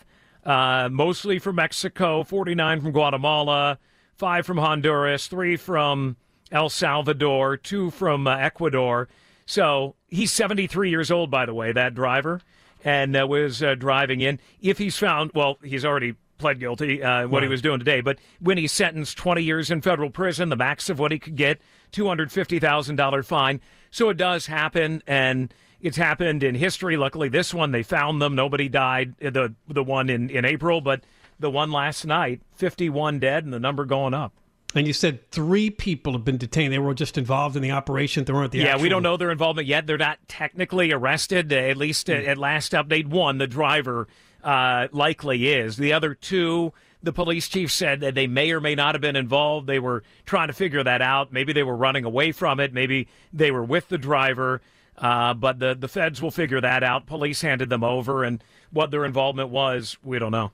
uh, 0.44 0.88
mostly 0.90 1.38
from 1.38 1.56
Mexico, 1.56 2.22
49 2.22 2.80
from 2.80 2.92
Guatemala, 2.92 3.78
five 4.16 4.46
from 4.46 4.58
Honduras, 4.58 5.26
three 5.26 5.56
from 5.56 6.16
El 6.52 6.68
Salvador, 6.68 7.56
two 7.56 7.90
from 7.90 8.26
uh, 8.26 8.36
Ecuador. 8.36 9.08
So 9.46 9.94
he's 10.08 10.32
73 10.32 10.90
years 10.90 11.10
old, 11.10 11.30
by 11.30 11.46
the 11.46 11.54
way, 11.54 11.72
that 11.72 11.94
driver, 11.94 12.40
and 12.84 13.16
uh, 13.16 13.26
was 13.26 13.62
uh, 13.62 13.74
driving 13.74 14.20
in. 14.20 14.38
If 14.60 14.78
he's 14.78 14.96
found, 14.96 15.32
well, 15.34 15.58
he's 15.62 15.84
already 15.84 16.14
pled 16.38 16.60
guilty, 16.60 17.02
uh, 17.02 17.26
what 17.28 17.38
right. 17.38 17.42
he 17.44 17.48
was 17.48 17.62
doing 17.62 17.78
today, 17.78 18.00
but 18.00 18.18
when 18.40 18.58
he's 18.58 18.72
sentenced 18.72 19.16
20 19.16 19.42
years 19.42 19.70
in 19.70 19.80
federal 19.80 20.10
prison, 20.10 20.48
the 20.48 20.56
max 20.56 20.90
of 20.90 20.98
what 20.98 21.12
he 21.12 21.18
could 21.18 21.36
get, 21.36 21.60
$250,000 21.92 23.24
fine. 23.24 23.60
So 23.90 24.08
it 24.08 24.16
does 24.16 24.46
happen, 24.46 25.02
and 25.06 25.54
it's 25.84 25.98
happened 25.98 26.42
in 26.42 26.54
history. 26.54 26.96
Luckily, 26.96 27.28
this 27.28 27.52
one, 27.52 27.70
they 27.70 27.82
found 27.82 28.20
them. 28.20 28.34
Nobody 28.34 28.70
died, 28.70 29.14
uh, 29.22 29.28
the, 29.28 29.54
the 29.68 29.84
one 29.84 30.08
in, 30.08 30.30
in 30.30 30.46
April, 30.46 30.80
but 30.80 31.04
the 31.38 31.50
one 31.50 31.70
last 31.70 32.06
night, 32.06 32.40
51 32.56 33.18
dead, 33.18 33.44
and 33.44 33.52
the 33.52 33.60
number 33.60 33.84
going 33.84 34.14
up. 34.14 34.32
And 34.74 34.86
you 34.86 34.94
said 34.94 35.30
three 35.30 35.68
people 35.68 36.14
have 36.14 36.24
been 36.24 36.38
detained. 36.38 36.72
They 36.72 36.78
were 36.78 36.94
just 36.94 37.18
involved 37.18 37.54
in 37.54 37.62
the 37.62 37.70
operation. 37.70 38.24
They 38.24 38.32
weren't 38.32 38.50
the 38.50 38.58
yeah. 38.60 38.68
Actual... 38.68 38.82
We 38.82 38.88
don't 38.88 39.02
know 39.02 39.18
their 39.18 39.30
involvement 39.30 39.68
yet. 39.68 39.86
They're 39.86 39.98
not 39.98 40.18
technically 40.26 40.90
arrested. 40.90 41.52
At 41.52 41.76
least 41.76 42.06
mm. 42.06 42.26
at 42.26 42.38
last 42.38 42.72
update, 42.72 43.06
one 43.06 43.36
the 43.36 43.46
driver 43.46 44.08
uh, 44.42 44.88
likely 44.90 45.48
is. 45.48 45.76
The 45.76 45.92
other 45.92 46.14
two, 46.14 46.72
the 47.02 47.12
police 47.12 47.46
chief 47.46 47.70
said 47.70 48.00
that 48.00 48.14
they 48.14 48.26
may 48.26 48.50
or 48.50 48.60
may 48.60 48.74
not 48.74 48.94
have 48.94 49.02
been 49.02 49.16
involved. 49.16 49.66
They 49.66 49.78
were 49.78 50.02
trying 50.24 50.48
to 50.48 50.54
figure 50.54 50.82
that 50.82 51.02
out. 51.02 51.30
Maybe 51.30 51.52
they 51.52 51.62
were 51.62 51.76
running 51.76 52.04
away 52.04 52.32
from 52.32 52.58
it. 52.58 52.72
Maybe 52.72 53.06
they 53.34 53.50
were 53.50 53.64
with 53.64 53.88
the 53.88 53.98
driver. 53.98 54.62
Uh, 54.96 55.34
but 55.34 55.58
the 55.58 55.74
the 55.74 55.88
feds 55.88 56.22
will 56.22 56.30
figure 56.30 56.60
that 56.60 56.82
out. 56.82 57.06
Police 57.06 57.42
handed 57.42 57.68
them 57.68 57.82
over, 57.82 58.24
and 58.24 58.42
what 58.70 58.90
their 58.90 59.04
involvement 59.04 59.50
was, 59.50 59.96
we 60.04 60.18
don't 60.18 60.32
know. 60.32 60.52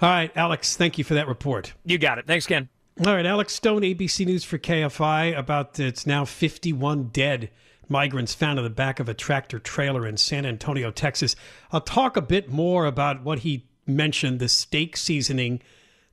All 0.00 0.10
right, 0.10 0.30
Alex. 0.36 0.76
Thank 0.76 0.98
you 0.98 1.04
for 1.04 1.14
that 1.14 1.28
report. 1.28 1.74
You 1.84 1.98
got 1.98 2.18
it. 2.18 2.26
Thanks, 2.26 2.46
Ken. 2.46 2.68
All 3.04 3.12
right, 3.12 3.26
Alex 3.26 3.54
Stone, 3.54 3.82
ABC 3.82 4.24
News 4.24 4.44
for 4.44 4.56
KFI, 4.56 5.36
about 5.36 5.80
it's 5.80 6.06
now 6.06 6.24
51 6.24 7.08
dead 7.08 7.50
migrants 7.88 8.34
found 8.34 8.58
in 8.58 8.64
the 8.64 8.70
back 8.70 9.00
of 9.00 9.08
a 9.08 9.14
tractor 9.14 9.58
trailer 9.58 10.06
in 10.06 10.16
San 10.16 10.46
Antonio, 10.46 10.90
Texas. 10.90 11.34
I'll 11.72 11.80
talk 11.80 12.16
a 12.16 12.22
bit 12.22 12.50
more 12.50 12.86
about 12.86 13.24
what 13.24 13.40
he 13.40 13.66
mentioned 13.84 14.38
the 14.38 14.48
steak 14.48 14.96
seasoning 14.96 15.60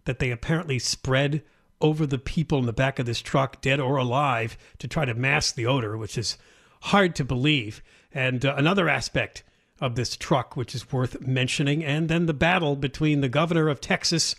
that 0.05 0.19
they 0.19 0.31
apparently 0.31 0.79
spread 0.79 1.43
over 1.79 2.05
the 2.05 2.17
people 2.17 2.57
in 2.59 2.65
the 2.65 2.73
back 2.73 2.99
of 2.99 3.05
this 3.05 3.21
truck, 3.21 3.61
dead 3.61 3.79
or 3.79 3.97
alive, 3.97 4.57
to 4.79 4.87
try 4.87 5.05
to 5.05 5.13
mask 5.13 5.55
the 5.55 5.65
odor, 5.65 5.97
which 5.97 6.17
is 6.17 6.37
hard 6.81 7.15
to 7.15 7.23
believe. 7.23 7.81
And 8.13 8.45
uh, 8.45 8.55
another 8.57 8.89
aspect 8.89 9.43
of 9.79 9.95
this 9.95 10.15
truck, 10.15 10.55
which 10.55 10.75
is 10.75 10.91
worth 10.91 11.21
mentioning, 11.21 11.83
and 11.83 12.07
then 12.07 12.27
the 12.27 12.33
battle 12.33 12.75
between 12.75 13.21
the 13.21 13.29
governor 13.29 13.67
of 13.67 13.81
Texas 13.81 14.35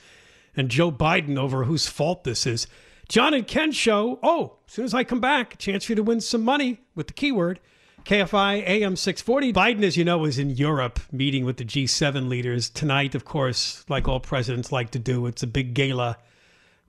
and 0.57 0.69
Joe 0.69 0.93
Biden 0.93 1.39
over 1.39 1.65
whose 1.65 1.89
fault 1.89 2.25
this 2.25 2.47
is. 2.47 2.67
John 3.09 3.35
and 3.35 3.47
Ken 3.47 3.73
show. 3.73 4.19
Oh, 4.23 4.59
as 4.67 4.75
soon 4.75 4.85
as 4.85 4.95
I 4.95 5.05
come 5.05 5.21
back, 5.21 5.55
a 5.55 5.57
chance 5.57 5.85
for 5.85 5.93
you 5.93 5.97
to 5.97 6.03
win 6.03 6.21
some 6.21 6.45
money 6.45 6.81
with 6.95 7.09
the 7.09 7.13
keyword 7.13 7.59
KFI 8.05 8.67
AM 8.67 8.97
640. 8.97 9.53
Biden, 9.53 9.85
as 9.85 9.97
you 9.97 10.05
know, 10.05 10.25
is 10.25 10.39
in 10.39 10.51
Europe 10.51 10.99
meeting 11.13 11.45
with 11.45 11.57
the 11.57 11.65
G7 11.65 12.29
leaders. 12.29 12.69
Tonight, 12.69 13.15
of 13.15 13.25
course, 13.25 13.85
like 13.89 14.09
all 14.09 14.21
presidents 14.21 14.73
like 14.73 14.91
to 14.91 14.99
do, 14.99 15.27
it's 15.27 15.43
a 15.43 15.47
big 15.47 15.75
gala 15.75 16.19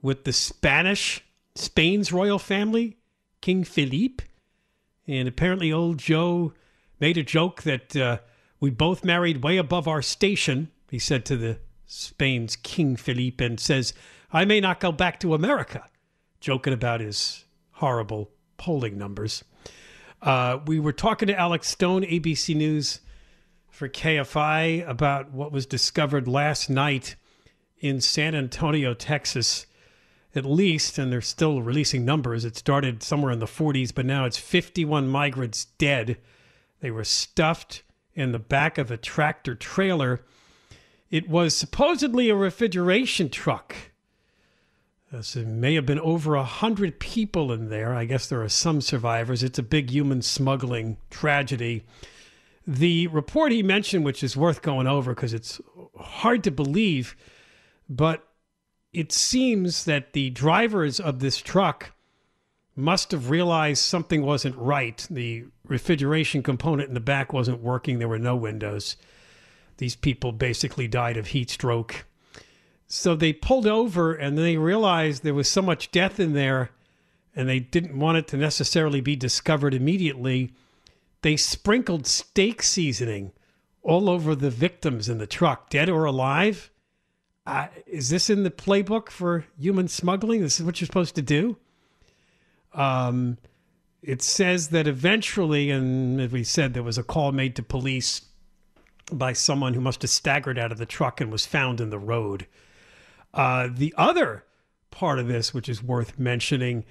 with 0.02 0.24
the 0.24 0.34
Spanish, 0.34 1.24
Spain's 1.56 2.12
royal 2.12 2.40
family, 2.40 2.98
King 3.42 3.64
Felipe. 3.64 4.22
And 5.08 5.28
apparently, 5.28 5.72
old 5.72 5.98
Joe 5.98 6.54
made 7.00 7.18
a 7.18 7.24
joke 7.24 7.64
that 7.64 7.96
uh, 7.96 8.20
we 8.60 8.70
both 8.70 9.04
married 9.04 9.44
way 9.44 9.58
above 9.58 9.88
our 9.88 10.02
station, 10.02 10.72
he 10.90 11.00
said 11.00 11.26
to 11.26 11.36
the 11.36 11.60
Spain's 11.86 12.56
King 12.56 12.96
Felipe 12.96 13.42
and 13.42 13.60
says, 13.60 13.94
I 14.32 14.46
may 14.46 14.60
not 14.62 14.80
go 14.80 14.92
back 14.92 15.20
to 15.20 15.34
America, 15.34 15.84
joking 16.40 16.74
about 16.74 17.02
his 17.02 17.46
horrible 17.74 18.32
polling 18.58 18.98
numbers. 18.98 19.44
Uh, 20.22 20.60
we 20.66 20.80
were 20.80 20.94
talking 20.94 21.28
to 21.28 21.38
Alex 21.38 21.68
Stone, 21.68 22.04
ABC 22.04 22.56
News 22.56 23.02
for 23.70 23.90
KFI, 23.90 24.88
about 24.88 25.32
what 25.32 25.52
was 25.52 25.66
discovered 25.66 26.28
last 26.28 26.70
night 26.70 27.16
in 27.80 28.00
San 28.00 28.34
Antonio, 28.34 28.94
Texas. 28.94 29.66
At 30.36 30.46
least, 30.46 30.98
and 30.98 31.12
they're 31.12 31.22
still 31.22 31.62
releasing 31.62 32.06
numbers. 32.06 32.44
It 32.44 32.58
started 32.58 33.04
somewhere 33.04 33.32
in 33.32 33.40
the 33.40 33.46
40s, 33.46 33.94
but 33.94 34.06
now 34.06 34.26
it's 34.26 34.38
51 34.38 35.08
migrants 35.08 35.66
dead. 35.78 36.18
They 36.80 36.90
were 36.90 37.04
stuffed 37.04 37.84
in 38.16 38.32
the 38.32 38.40
back 38.40 38.78
of 38.78 38.90
a 38.90 38.98
tractor 38.98 39.56
trailer 39.56 40.22
it 41.14 41.30
was 41.30 41.56
supposedly 41.56 42.32
a 42.32 42.36
refrigeration 42.36 43.30
truck. 43.30 43.76
So 45.22 45.42
may 45.42 45.76
have 45.76 45.86
been 45.86 46.00
over 46.00 46.34
a 46.34 46.44
hundred 46.44 47.00
people 47.00 47.52
in 47.52 47.70
there. 47.70 47.94
I 47.94 48.06
guess 48.06 48.26
there 48.26 48.42
are 48.42 48.50
some 48.50 48.82
survivors. 48.82 49.44
It's 49.44 49.60
a 49.60 49.64
big 49.64 49.92
human 49.92 50.24
smuggling 50.24 50.98
tragedy. 51.12 51.84
The 52.66 53.06
report 53.10 53.52
he 53.52 53.62
mentioned, 53.62 54.06
which 54.06 54.24
is 54.24 54.36
worth 54.36 54.64
going 54.64 54.88
over 54.88 55.14
because 55.14 55.36
it's 55.36 55.62
hard 56.00 56.44
to 56.46 56.50
believe, 56.50 57.16
but 57.88 58.28
it 58.94 59.12
seems 59.12 59.86
that 59.86 60.14
the 60.14 60.30
drivers 60.30 61.00
of 61.00 61.20
this 61.20 61.38
truck 61.38 61.92
must 62.76 63.12
have 63.12 63.30
realized 63.30 63.84
something 63.84 64.24
wasn't 64.24 64.56
right. 64.56 65.06
The 65.10 65.46
refrigeration 65.68 66.44
component 66.44 66.88
in 66.88 66.94
the 66.94 67.00
back 67.00 67.34
wasn't 67.34 67.62
working, 67.62 68.00
there 68.00 68.08
were 68.08 68.20
no 68.20 68.36
windows. 68.36 68.96
These 69.78 69.96
people 69.96 70.32
basically 70.32 70.88
died 70.88 71.18
of 71.18 71.28
heat 71.28 71.50
stroke. 71.50 72.06
So 72.88 73.16
they 73.16 73.34
pulled 73.34 73.66
over 73.66 74.14
and 74.14 74.38
they 74.38 74.58
realized 74.58 75.24
there 75.24 75.34
was 75.34 75.50
so 75.50 75.62
much 75.62 75.92
death 75.92 76.20
in 76.20 76.34
there 76.34 76.70
and 77.36 77.50
they 77.50 77.60
didn't 77.60 77.98
want 77.98 78.20
it 78.20 78.28
to 78.28 78.38
necessarily 78.38 79.02
be 79.02 79.16
discovered 79.16 79.74
immediately. 79.74 80.54
They 81.24 81.36
sprinkled 81.36 82.06
steak 82.06 82.62
seasoning 82.62 83.32
all 83.82 84.10
over 84.10 84.36
the 84.36 84.52
victims 84.52 85.10
in 85.10 85.18
the 85.18 85.26
truck, 85.26 85.70
dead 85.72 85.90
or 85.90 86.06
alive. 86.06 86.70
Uh, 87.46 87.68
is 87.86 88.10
this 88.10 88.30
in 88.30 88.44
the 88.44 88.52
playbook 88.52 89.10
for 89.10 89.46
human 89.60 89.88
smuggling? 89.88 90.42
This 90.42 90.60
is 90.60 90.66
what 90.66 90.80
you're 90.80 90.86
supposed 90.86 91.16
to 91.16 91.22
do? 91.22 91.58
Um, 92.74 93.38
it 94.02 94.22
says 94.22 94.70
that 94.70 94.88
eventually, 94.88 95.70
and 95.70 96.20
as 96.22 96.32
we 96.32 96.44
said, 96.44 96.74
there 96.74 96.84
was 96.84 96.98
a 96.98 97.04
call 97.04 97.32
made 97.32 97.56
to 97.58 97.64
police 97.64 98.22
by 99.12 99.34
someone 99.34 99.74
who 99.74 99.82
must 99.82 100.02
have 100.02 100.12
staggered 100.12 100.58
out 100.58 100.72
of 100.72 100.78
the 100.78 100.86
truck 100.86 101.20
and 101.20 101.32
was 101.32 101.46
found 101.46 101.82
in 101.82 101.90
the 101.90 102.00
road. 102.00 102.48
Uh, 103.34 103.68
the 103.72 103.94
other 103.98 104.46
part 104.92 105.20
of 105.20 105.28
this, 105.28 105.54
which 105.54 105.68
is 105.68 105.84
worth 105.84 106.18
mentioning, 106.18 106.86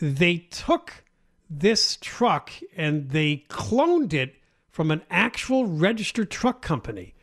they 0.00 0.38
took 0.38 1.04
this 1.48 1.98
truck 2.00 2.50
and 2.76 3.10
they 3.10 3.44
cloned 3.48 4.12
it 4.12 4.36
from 4.70 4.90
an 4.90 5.02
actual 5.10 5.66
registered 5.66 6.30
truck 6.30 6.62
company 6.62 7.14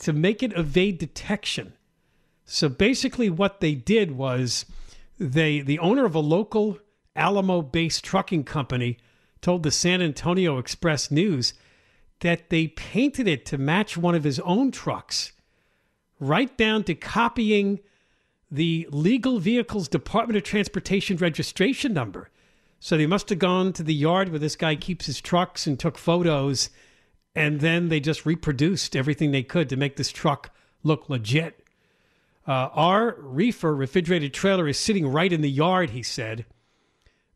to 0.00 0.12
make 0.12 0.42
it 0.42 0.52
evade 0.56 0.98
detection. 0.98 1.72
So 2.50 2.70
basically, 2.70 3.28
what 3.28 3.60
they 3.60 3.74
did 3.74 4.12
was 4.12 4.64
they 5.18 5.60
the 5.60 5.78
owner 5.80 6.06
of 6.06 6.14
a 6.14 6.20
local 6.20 6.78
Alamo-based 7.14 8.02
trucking 8.02 8.44
company 8.44 8.96
told 9.42 9.62
the 9.62 9.70
San 9.70 10.00
Antonio 10.00 10.56
Express 10.56 11.10
News 11.10 11.52
that 12.20 12.48
they 12.48 12.68
painted 12.68 13.28
it 13.28 13.44
to 13.46 13.58
match 13.58 13.98
one 13.98 14.14
of 14.14 14.24
his 14.24 14.40
own 14.40 14.70
trucks, 14.70 15.32
right 16.18 16.56
down 16.56 16.84
to 16.84 16.94
copying 16.94 17.80
the 18.50 18.88
legal 18.90 19.38
vehicle's 19.38 19.86
Department 19.86 20.38
of 20.38 20.42
Transportation 20.42 21.18
registration 21.18 21.92
number. 21.92 22.30
So 22.80 22.96
they 22.96 23.06
must 23.06 23.28
have 23.28 23.38
gone 23.38 23.74
to 23.74 23.82
the 23.82 23.94
yard 23.94 24.30
where 24.30 24.38
this 24.38 24.56
guy 24.56 24.74
keeps 24.74 25.04
his 25.04 25.20
trucks 25.20 25.66
and 25.66 25.78
took 25.78 25.98
photos, 25.98 26.70
and 27.34 27.60
then 27.60 27.90
they 27.90 28.00
just 28.00 28.24
reproduced 28.24 28.96
everything 28.96 29.32
they 29.32 29.42
could 29.42 29.68
to 29.68 29.76
make 29.76 29.96
this 29.96 30.10
truck 30.10 30.50
look 30.82 31.10
legit. 31.10 31.62
Uh, 32.48 32.70
our 32.72 33.14
reefer 33.18 33.76
refrigerated 33.76 34.32
trailer 34.32 34.66
is 34.66 34.78
sitting 34.78 35.06
right 35.06 35.34
in 35.34 35.42
the 35.42 35.50
yard, 35.50 35.90
he 35.90 36.02
said. 36.02 36.46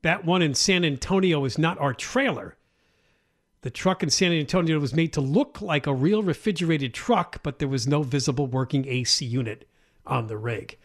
That 0.00 0.25
one 0.25 0.40
in 0.40 0.54
San 0.54 0.87
Antonio 0.87 1.45
is 1.45 1.59
not 1.59 1.78
our 1.78 1.92
trailer. 1.92 2.57
The 3.61 3.71
truck 3.71 4.02
in 4.02 4.09
San 4.09 4.33
Antonio 4.33 4.78
was 4.78 4.95
made 4.95 5.12
to 5.12 5.21
look 5.21 5.61
like 5.61 5.87
a 5.87 5.92
real 5.92 6.23
refrigerated 6.23 6.95
truck, 6.95 7.42
but 7.42 7.59
there 7.59 7.69
was 7.69 7.87
no 7.87 8.02
visible 8.02 8.47
working 8.47 8.88
AC 8.88 9.25
unit 9.25 9.69
on 10.07 10.28
the 10.28 10.38
rig. 10.38 10.78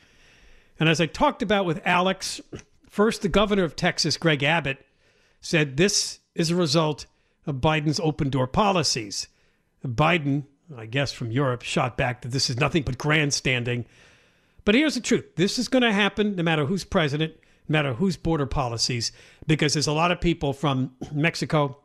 And 0.77 0.89
as 0.89 0.99
I 0.99 1.05
talked 1.05 1.41
about 1.41 1.65
with 1.65 1.81
Alex, 1.85 2.41
first 2.87 3.21
the 3.21 3.29
governor 3.29 3.63
of 3.63 3.77
Texas, 3.77 4.17
Greg 4.17 4.43
Abbott, 4.43 4.85
said 5.39 5.77
this 5.77 6.19
is 6.35 6.51
a 6.51 6.55
result 6.55 7.05
of 7.45 7.55
Biden's 7.55 7.99
open 8.01 8.29
door 8.29 8.45
policies. 8.45 9.29
Biden, 9.85 10.43
I 10.75 10.85
guess 10.85 11.13
from 11.13 11.31
Europe, 11.31 11.61
shot 11.61 11.95
back 11.95 12.21
that 12.21 12.31
this 12.31 12.49
is 12.49 12.59
nothing 12.59 12.83
but 12.83 12.97
grandstanding. 12.97 13.85
But 14.67 14.75
here's 14.75 14.95
the 14.95 14.99
truth 14.99 15.33
this 15.37 15.57
is 15.57 15.69
going 15.69 15.83
to 15.83 15.93
happen 15.93 16.35
no 16.35 16.43
matter 16.43 16.65
who's 16.65 16.83
president, 16.83 17.35
no 17.69 17.73
matter 17.73 17.93
whose 17.93 18.17
border 18.17 18.45
policies, 18.45 19.13
because 19.47 19.71
there's 19.71 19.87
a 19.87 19.93
lot 19.93 20.11
of 20.11 20.19
people 20.19 20.51
from 20.51 20.91
Mexico 21.13 21.79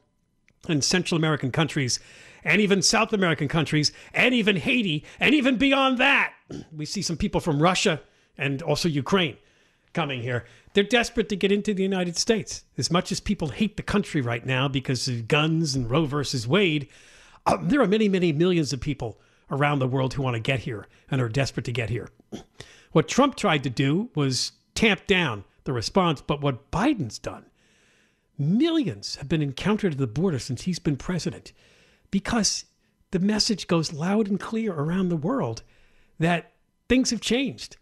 and 0.68 0.82
Central 0.82 1.16
American 1.16 1.52
countries, 1.52 2.00
and 2.42 2.60
even 2.60 2.82
South 2.82 3.12
American 3.12 3.46
countries, 3.46 3.92
and 4.12 4.34
even 4.34 4.56
Haiti, 4.56 5.04
and 5.20 5.32
even 5.32 5.58
beyond 5.58 5.98
that. 5.98 6.32
We 6.76 6.84
see 6.84 7.02
some 7.02 7.16
people 7.16 7.40
from 7.40 7.62
Russia 7.62 8.00
and 8.36 8.60
also 8.62 8.88
Ukraine 8.88 9.36
coming 9.92 10.20
here. 10.20 10.44
They're 10.74 10.82
desperate 10.82 11.28
to 11.28 11.36
get 11.36 11.52
into 11.52 11.74
the 11.74 11.84
United 11.84 12.16
States. 12.16 12.64
As 12.76 12.90
much 12.90 13.12
as 13.12 13.20
people 13.20 13.50
hate 13.50 13.76
the 13.76 13.84
country 13.84 14.20
right 14.20 14.44
now 14.44 14.66
because 14.66 15.06
of 15.06 15.28
guns 15.28 15.76
and 15.76 15.88
Roe 15.88 16.04
versus 16.04 16.48
Wade, 16.48 16.88
um, 17.46 17.68
there 17.68 17.80
are 17.80 17.86
many, 17.86 18.08
many 18.08 18.32
millions 18.32 18.72
of 18.72 18.80
people 18.80 19.20
around 19.52 19.78
the 19.78 19.86
world 19.86 20.14
who 20.14 20.22
want 20.22 20.34
to 20.34 20.40
get 20.40 20.60
here 20.60 20.88
and 21.12 21.20
are 21.20 21.28
desperate 21.28 21.66
to 21.66 21.72
get 21.72 21.88
here. 21.88 22.08
What 22.92 23.08
Trump 23.08 23.36
tried 23.36 23.62
to 23.64 23.70
do 23.70 24.10
was 24.14 24.52
tamp 24.74 25.06
down 25.06 25.44
the 25.64 25.72
response, 25.72 26.20
but 26.20 26.40
what 26.40 26.70
Biden's 26.70 27.18
done 27.18 27.46
Millions 28.38 29.16
have 29.16 29.28
been 29.28 29.42
encountered 29.42 29.92
at 29.92 29.98
the 29.98 30.06
border 30.06 30.38
since 30.38 30.62
he's 30.62 30.78
been 30.78 30.96
president 30.96 31.52
because 32.10 32.64
the 33.10 33.18
message 33.18 33.66
goes 33.66 33.92
loud 33.92 34.26
and 34.26 34.40
clear 34.40 34.72
around 34.72 35.08
the 35.08 35.16
world 35.16 35.62
that 36.18 36.52
things 36.88 37.10
have 37.10 37.20
changed, 37.20 37.76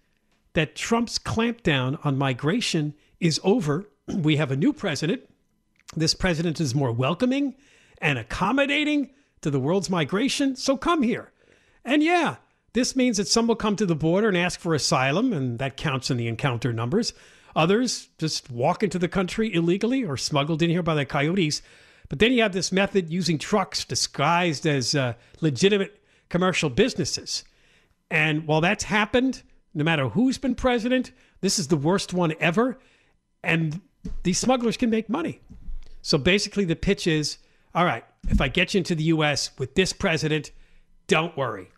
that 0.55 0.75
Trump's 0.75 1.19
clampdown 1.19 2.05
on 2.05 2.19
migration 2.19 2.95
is 3.21 3.41
over. 3.45 3.89
We 4.09 4.37
have 4.37 4.51
a 4.51 4.57
new 4.57 4.73
president. 4.73 5.23
This 5.95 6.15
president 6.15 6.61
is 6.61 6.75
more 6.75 6.91
welcoming 6.91 7.55
and 7.99 8.19
accommodating 8.19 9.13
to 9.41 9.51
the 9.51 9.61
world's 9.61 9.89
migration. 9.89 10.57
So 10.57 10.77
come 10.77 11.03
here. 11.03 11.33
And 11.85 12.03
yeah, 12.03 12.37
this 12.73 12.95
means 12.95 13.17
that 13.17 13.29
some 13.29 13.47
will 13.47 13.57
come 13.57 13.77
to 13.77 13.87
the 13.87 13.95
border 13.95 14.29
and 14.29 14.37
ask 14.37 14.61
for 14.61 14.75
asylum, 14.75 15.33
and 15.33 15.59
that 15.59 15.77
counts 15.77 16.11
in 16.11 16.17
the 16.17 16.29
encounter 16.29 16.73
numbers. 16.73 17.13
Others 17.57 18.09
just 18.19 18.51
walk 18.51 18.83
into 18.83 18.99
the 18.99 19.09
country 19.09 19.53
illegally 19.53 20.05
or 20.05 20.17
smuggled 20.17 20.63
in 20.63 20.71
here 20.71 20.83
by 20.83 20.95
the 20.95 21.05
coyotes. 21.05 21.63
But 22.09 22.19
then 22.19 22.33
you 22.33 22.43
have 22.43 22.53
this 22.53 22.73
method 22.73 23.11
using 23.11 23.39
trucks 23.39 23.85
disguised 23.85 24.67
as 24.67 24.95
uh, 24.95 25.15
legitimate 25.41 26.03
commercial 26.29 26.71
businesses. 26.71 27.45
And 28.11 28.47
while 28.47 28.61
that's 28.61 28.85
happened, 28.85 29.43
no 29.75 29.85
matter 29.85 30.09
who's 30.09 30.39
been 30.39 30.55
president, 30.55 31.13
this 31.41 31.59
is 31.59 31.69
the 31.69 31.77
worst 31.77 32.13
one 32.13 32.35
ever. 32.41 32.79
And 33.43 33.81
these 34.23 34.39
smugglers 34.39 34.77
can 34.77 34.91
make 34.91 35.09
money. 35.09 35.41
So 36.03 36.19
basically, 36.19 36.65
the 36.65 36.77
pitch 36.77 37.07
is 37.07 37.39
all 37.75 37.85
right, 37.85 38.05
if 38.29 38.41
I 38.41 38.49
get 38.49 38.75
you 38.75 38.79
into 38.79 38.95
the 38.95 39.05
US 39.05 39.57
with 39.59 39.75
this 39.75 39.93
president, 39.93 40.51
don't 41.07 41.37
worry. 41.37 41.69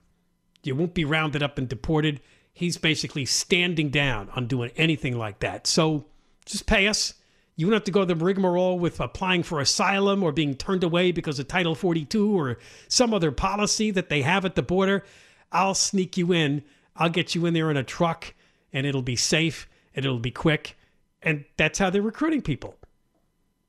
You 0.63 0.75
won't 0.75 0.95
be 0.95 1.05
rounded 1.05 1.43
up 1.43 1.59
and 1.59 1.69
deported 1.69 2.21
he's 2.53 2.77
basically 2.77 3.25
standing 3.25 3.91
down 3.91 4.29
on 4.31 4.47
doing 4.47 4.71
anything 4.77 5.17
like 5.17 5.41
that. 5.41 5.67
So 5.67 6.07
just 6.45 6.67
pay 6.67 6.87
us. 6.87 7.15
You 7.57 7.67
don't 7.67 7.75
have 7.75 7.85
to 7.85 7.91
go 7.91 8.01
to 8.01 8.15
the 8.15 8.25
rigmarole 8.25 8.79
with 8.79 9.01
applying 9.01 9.43
for 9.43 9.61
asylum 9.61 10.23
or 10.23 10.33
being 10.33 10.55
turned 10.55 10.85
away 10.85 11.13
because 11.13 11.39
of 11.39 11.49
Title 11.49 11.75
42 11.75 12.39
or 12.39 12.59
some 12.89 13.13
other 13.13 13.31
policy 13.31 13.91
that 13.91 14.09
they 14.09 14.23
have 14.23 14.45
at 14.45 14.55
the 14.55 14.63
border. 14.63 15.05
I'll 15.51 15.75
sneak 15.75 16.17
you 16.17 16.33
in. 16.33 16.63
I'll 16.97 17.11
get 17.11 17.35
you 17.35 17.47
in 17.47 17.55
there 17.55 17.71
in 17.71 17.77
a 17.77 17.85
truck 17.85 18.35
and 18.73 18.87
it'll 18.87 19.03
be 19.03 19.17
safe 19.17 19.69
and 19.95 20.05
it'll 20.05 20.19
be 20.19 20.31
quick. 20.31 20.77
And 21.23 21.45
that's 21.57 21.79
how 21.79 21.91
they're 21.91 22.03
recruiting 22.03 22.43
people. 22.43 22.75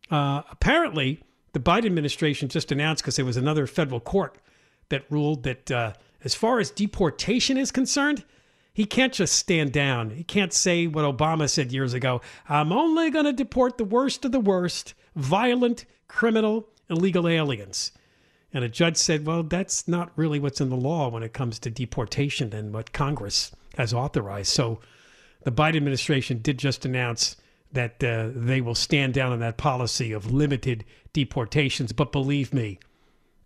Uh, 0.10 0.44
apparently, 0.50 1.22
the 1.52 1.60
Biden 1.60 1.86
administration 1.86 2.50
just 2.50 2.72
announced 2.72 3.04
because 3.04 3.16
there 3.16 3.26
was 3.26 3.38
another 3.38 3.68
federal 3.68 4.00
court 4.00 4.38
that 4.90 5.06
ruled 5.10 5.44
that 5.44 5.72
uh, 5.72 5.94
as 6.24 6.36
far 6.36 6.60
as 6.60 6.72
deportation 6.72 7.58
is 7.58 7.72
concerned, 7.72 8.24
he 8.74 8.86
can't 8.86 9.14
just 9.14 9.34
stand 9.34 9.72
down. 9.72 10.10
He 10.12 10.24
can't 10.24 10.52
say 10.52 10.88
what 10.88 11.06
Obama 11.06 11.50
said 11.50 11.72
years 11.72 11.94
ago 11.94 12.22
I'm 12.50 12.72
only 12.72 13.12
going 13.12 13.26
to 13.26 13.34
deport 13.34 13.78
the 13.78 13.84
worst 13.84 14.26
of 14.26 14.32
the 14.32 14.40
worst, 14.40 14.94
violent, 15.16 15.86
criminal, 16.08 16.68
illegal 16.90 17.28
aliens. 17.28 17.92
And 18.54 18.64
a 18.64 18.70
judge 18.70 18.98
said, 18.98 19.26
well, 19.26 19.42
that's 19.44 19.88
not 19.88 20.12
really 20.16 20.40
what's 20.40 20.62
in 20.62 20.70
the 20.70 20.76
law 20.76 21.10
when 21.10 21.24
it 21.24 21.34
comes 21.34 21.58
to 21.60 21.72
deportation 21.72 22.54
and 22.54 22.74
what 22.74 22.94
Congress 22.94 23.52
has 23.78 23.94
authorized. 23.94 24.52
So 24.52 24.80
the 25.44 25.52
Biden 25.52 25.78
administration 25.78 26.40
did 26.40 26.60
just 26.60 26.86
announce 26.86 27.36
that 27.72 28.04
uh, 28.04 28.30
they 28.34 28.62
will 28.62 28.76
stand 28.76 29.16
down 29.16 29.32
on 29.32 29.40
that 29.40 29.58
policy 29.58 30.12
of 30.12 30.32
limited 30.32 30.86
deportations. 31.12 31.92
But 31.92 32.12
believe 32.12 32.54
me, 32.54 32.78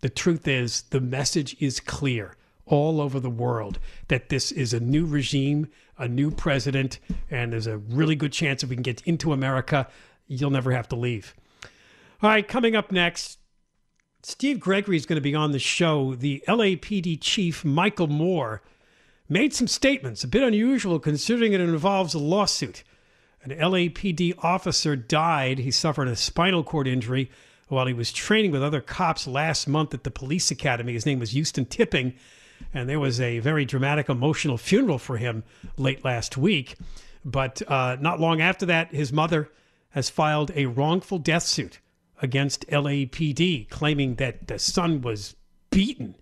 the 0.00 0.10
truth 0.10 0.46
is 0.46 0.82
the 0.90 1.00
message 1.00 1.56
is 1.58 1.80
clear 1.80 2.36
all 2.68 3.00
over 3.00 3.18
the 3.18 3.30
world 3.30 3.78
that 4.08 4.28
this 4.28 4.52
is 4.52 4.72
a 4.72 4.80
new 4.80 5.04
regime, 5.04 5.68
a 5.98 6.08
new 6.08 6.30
president, 6.30 6.98
and 7.30 7.52
there's 7.52 7.66
a 7.66 7.78
really 7.78 8.14
good 8.14 8.32
chance 8.32 8.62
if 8.62 8.70
we 8.70 8.76
can 8.76 8.82
get 8.82 9.02
into 9.02 9.32
America, 9.32 9.88
you'll 10.26 10.50
never 10.50 10.72
have 10.72 10.88
to 10.88 10.96
leave. 10.96 11.34
All 12.22 12.30
right, 12.30 12.46
coming 12.46 12.76
up 12.76 12.92
next, 12.92 13.38
Steve 14.22 14.60
Gregory 14.60 14.96
is 14.96 15.06
going 15.06 15.16
to 15.16 15.20
be 15.20 15.34
on 15.34 15.52
the 15.52 15.58
show. 15.58 16.14
The 16.14 16.42
LAPD 16.48 17.18
chief, 17.20 17.64
Michel 17.64 18.08
Moore, 18.08 18.62
made 19.28 19.54
some 19.54 19.68
statements, 19.68 20.24
a 20.24 20.28
bit 20.28 20.42
unusual 20.42 20.98
considering 20.98 21.52
it 21.52 21.60
involves 21.60 22.14
a 22.14 22.18
lawsuit. 22.18 22.82
An 23.42 23.50
LAPD 23.50 24.34
officer 24.42 24.96
died. 24.96 25.58
He 25.58 25.70
suffered 25.70 26.08
a 26.08 26.16
spinal 26.16 26.64
cord 26.64 26.88
injury 26.88 27.30
while 27.68 27.86
he 27.86 27.92
was 27.92 28.10
training 28.10 28.50
with 28.50 28.62
other 28.62 28.80
cops 28.80 29.26
last 29.26 29.68
month 29.68 29.94
at 29.94 30.02
the 30.02 30.10
police 30.10 30.50
academy. 30.50 30.94
His 30.94 31.06
name 31.06 31.20
was 31.20 31.30
Houston 31.30 31.66
Tipping 31.66 32.14
and 32.74 32.88
there 32.88 33.00
was 33.00 33.20
a 33.20 33.38
very 33.38 33.64
dramatic, 33.64 34.08
emotional 34.08 34.58
funeral 34.58 34.98
for 34.98 35.16
him 35.16 35.44
late 35.76 36.04
last 36.04 36.36
week. 36.36 36.76
But 37.24 37.62
uh, 37.68 37.96
not 38.00 38.20
long 38.20 38.40
after 38.40 38.66
that, 38.66 38.94
his 38.94 39.12
mother 39.12 39.50
has 39.90 40.10
filed 40.10 40.50
a 40.54 40.66
wrongful 40.66 41.18
death 41.18 41.42
suit 41.42 41.80
against 42.20 42.66
LAPD, 42.68 43.68
claiming 43.68 44.16
that 44.16 44.48
the 44.48 44.58
son 44.58 45.00
was 45.00 45.36
beaten 45.70 46.16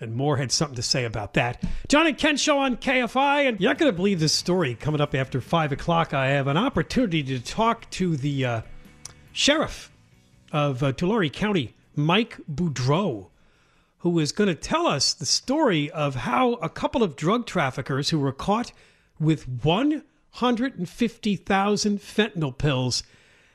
And 0.00 0.16
Moore 0.16 0.36
had 0.36 0.50
something 0.50 0.76
to 0.76 0.82
say 0.82 1.04
about 1.04 1.34
that. 1.34 1.62
John 1.88 2.06
and 2.06 2.18
Ken 2.18 2.36
show 2.36 2.58
on 2.58 2.76
KFI, 2.76 3.48
and 3.48 3.60
you're 3.60 3.70
not 3.70 3.78
going 3.78 3.92
to 3.92 3.96
believe 3.96 4.18
this 4.18 4.32
story 4.32 4.74
coming 4.74 5.00
up 5.00 5.14
after 5.14 5.40
5 5.40 5.72
o'clock. 5.72 6.12
I 6.12 6.28
have 6.28 6.48
an 6.48 6.56
opportunity 6.56 7.22
to 7.22 7.38
talk 7.38 7.88
to 7.90 8.16
the 8.16 8.44
uh, 8.44 8.62
sheriff 9.32 9.92
of 10.52 10.82
uh, 10.82 10.92
Tulare 10.92 11.28
County, 11.28 11.74
Mike 11.94 12.36
Boudreau, 12.52 13.28
who 14.02 14.18
is 14.18 14.32
going 14.32 14.48
to 14.48 14.54
tell 14.54 14.86
us 14.88 15.14
the 15.14 15.24
story 15.24 15.88
of 15.92 16.16
how 16.16 16.54
a 16.54 16.68
couple 16.68 17.04
of 17.04 17.14
drug 17.14 17.46
traffickers 17.46 18.10
who 18.10 18.18
were 18.18 18.32
caught 18.32 18.72
with 19.20 19.46
150,000 19.62 22.00
fentanyl 22.00 22.58
pills 22.58 23.04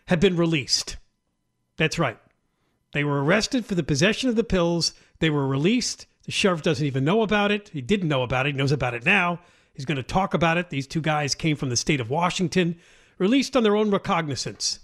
have 0.06 0.22
been 0.22 0.38
released. 0.38 0.96
That's 1.76 2.00
right. 2.00 2.18
They 2.94 3.04
were 3.04 3.22
arrested 3.22 3.66
for 3.66 3.76
the 3.76 3.84
possession 3.84 4.30
of 4.30 4.38
the 4.38 4.44
pills. 4.46 4.94
They 5.20 5.30
were 5.30 5.46
released. 5.46 6.06
The 6.24 6.32
sheriff 6.32 6.62
doesn't 6.62 6.86
even 6.86 7.04
know 7.04 7.24
about 7.24 7.52
it. 7.52 7.68
He 7.74 7.82
didn't 7.82 8.08
know 8.08 8.24
about 8.24 8.46
it. 8.46 8.54
He 8.54 8.58
knows 8.58 8.72
about 8.72 8.94
it 8.94 9.06
now. 9.06 9.42
He's 9.74 9.84
going 9.84 9.98
to 9.98 10.04
talk 10.04 10.34
about 10.34 10.58
it. 10.58 10.70
These 10.70 10.88
two 10.88 11.02
guys 11.02 11.36
came 11.36 11.58
from 11.58 11.70
the 11.70 11.76
state 11.76 12.00
of 12.00 12.10
Washington, 12.10 12.78
released 13.18 13.58
on 13.58 13.64
their 13.64 13.76
own 13.76 13.92
recognizance. 13.92 14.80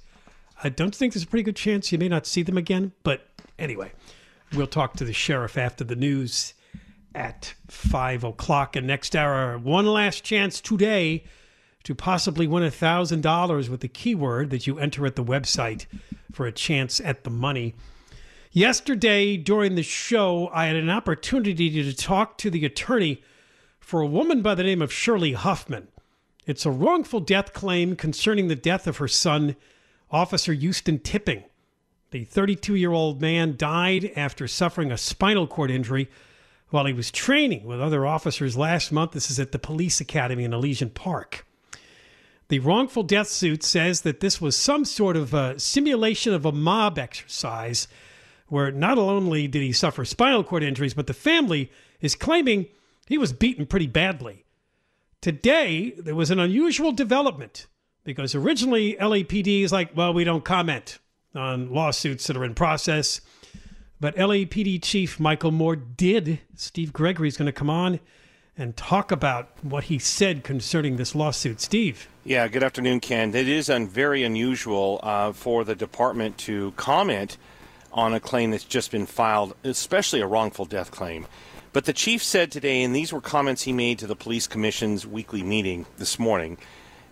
I 0.62 0.68
don't 0.68 0.94
think 0.94 1.14
there's 1.14 1.24
a 1.24 1.28
pretty 1.28 1.44
good 1.44 1.56
chance 1.56 1.90
you 1.92 1.98
may 1.98 2.10
not 2.10 2.28
see 2.28 2.44
them 2.44 2.58
again. 2.58 2.92
But 3.04 3.26
anyway, 3.58 3.94
we'll 4.54 4.68
talk 4.68 4.96
to 4.96 5.06
the 5.06 5.14
sheriff 5.14 5.58
after 5.58 5.84
the 5.84 5.96
news 5.96 6.54
at 7.16 7.54
5 7.70 8.24
o'clock. 8.24 8.76
And 8.76 8.88
next 8.88 9.16
hour, 9.16 9.58
one 9.58 9.86
last 9.86 10.24
chance 10.24 10.62
today 10.62 11.24
to 11.84 11.94
possibly 11.94 12.48
win 12.48 12.64
$1,000 12.64 13.70
with 13.70 13.82
the 13.82 13.88
keyword 13.88 14.50
that 14.52 14.66
you 14.68 14.80
enter 14.80 15.06
at 15.06 15.16
the 15.16 15.24
website 15.24 15.86
for 16.32 16.46
a 16.46 16.52
chance 16.52 17.00
at 17.00 17.24
the 17.24 17.30
money. 17.30 17.76
Yesterday, 18.52 19.36
during 19.36 19.76
the 19.76 19.84
show, 19.84 20.50
I 20.54 20.68
had 20.68 20.76
an 20.76 20.90
opportunity 20.90 21.70
to 21.72 21.94
talk 21.94 22.38
to 22.38 22.50
the 22.50 22.66
attorney 22.66 23.24
for 23.80 24.02
a 24.02 24.08
woman 24.08 24.42
by 24.42 24.56
the 24.56 24.64
name 24.64 24.82
of 24.82 24.94
Shirley 24.94 25.34
Huffman. 25.34 25.88
It's 26.46 26.66
a 26.66 26.72
wrongful 26.72 27.20
death 27.20 27.54
claim 27.54 27.96
concerning 27.96 28.48
the 28.48 28.56
death 28.56 28.88
of 28.88 28.98
her 28.98 29.08
son, 29.08 29.56
Officer 30.12 30.54
Houston 30.54 31.00
Tipping. 31.00 31.44
The 32.14 32.26
32 32.26 32.76
year 32.76 32.92
old 32.92 33.22
man 33.22 33.56
died 33.58 34.12
after 34.16 34.48
suffering 34.48 34.92
a 34.92 35.00
spinal 35.00 35.48
cord 35.48 35.72
injury 35.72 36.12
while 36.70 36.86
he 36.86 36.94
was 36.94 37.10
training 37.10 37.66
with 37.66 37.82
other 37.82 38.06
officers 38.06 38.56
last 38.56 38.92
month. 38.92 39.14
This 39.14 39.32
is 39.32 39.40
at 39.40 39.52
the 39.52 39.58
police 39.58 40.00
academy 40.00 40.44
in 40.44 40.54
Elysian 40.54 40.92
Park. 40.92 41.44
The 42.50 42.60
wrongful 42.60 43.02
death 43.02 43.30
suit 43.30 43.64
says 43.64 44.02
that 44.02 44.20
this 44.20 44.40
was 44.40 44.56
some 44.56 44.86
sort 44.86 45.18
of 45.18 45.34
a 45.34 45.58
simulation 45.60 46.36
of 46.36 46.46
a 46.46 46.52
mob 46.52 47.00
exercise 47.00 47.88
where 48.48 48.70
not 48.70 49.00
only 49.00 49.48
did 49.48 49.64
he 49.64 49.72
suffer 49.72 50.06
spinal 50.06 50.44
cord 50.44 50.62
injuries, 50.62 50.94
but 50.94 51.08
the 51.08 51.16
family 51.16 51.72
is 52.00 52.14
claiming 52.14 52.68
he 53.08 53.18
was 53.18 53.34
beaten 53.34 53.66
pretty 53.66 53.88
badly. 53.88 54.46
Today, 55.20 55.96
there 55.98 56.14
was 56.14 56.30
an 56.30 56.38
unusual 56.38 56.92
development 56.92 57.66
because 58.04 58.36
originally 58.36 58.98
LAPD 59.02 59.64
is 59.64 59.72
like, 59.72 59.98
well, 59.98 60.14
we 60.14 60.24
don't 60.24 60.46
comment 60.46 61.00
on 61.36 61.74
lawsuits 61.74 62.28
that 62.28 62.38
are 62.38 62.46
in 62.46 62.56
process. 62.56 63.22
But 64.00 64.16
LAPD 64.16 64.82
Chief 64.84 65.20
Michel 65.20 65.52
Moore 65.52 65.76
did. 65.76 66.40
Steve 66.56 66.92
Gregory 66.92 67.28
is 67.28 67.38
going 67.38 67.46
to 67.46 67.52
come 67.52 67.70
on 67.70 68.00
and 68.58 68.76
talk 68.78 69.12
about 69.12 69.50
what 69.64 69.86
he 69.86 69.98
said 69.98 70.44
concerning 70.44 70.98
this 70.98 71.16
lawsuit. 71.16 71.60
Steve. 71.60 72.08
Yeah, 72.24 72.48
good 72.48 72.64
afternoon, 72.64 73.00
Ken. 73.00 73.34
It 73.34 73.48
is 73.48 73.70
un- 73.70 73.88
very 73.88 74.24
unusual 74.24 75.00
uh, 75.02 75.32
for 75.32 75.64
the 75.64 75.76
department 75.76 76.38
to 76.40 76.72
comment 76.72 77.38
on 77.92 78.14
a 78.14 78.20
claim 78.20 78.52
that's 78.52 78.64
just 78.64 78.92
been 78.92 79.06
filed, 79.06 79.56
especially 79.64 80.22
a 80.22 80.28
wrongful 80.28 80.66
death 80.66 80.92
claim. 80.92 81.28
But 81.74 81.86
the 81.86 81.94
chief 81.94 82.24
said 82.24 82.52
today, 82.52 82.84
and 82.84 82.96
these 82.96 83.12
were 83.12 83.22
comments 83.22 83.64
he 83.64 83.74
made 83.74 84.00
to 84.00 84.08
the 84.08 84.16
police 84.16 84.46
commission's 84.48 85.08
weekly 85.08 85.42
meeting 85.42 85.86
this 85.98 86.20
morning, 86.20 86.58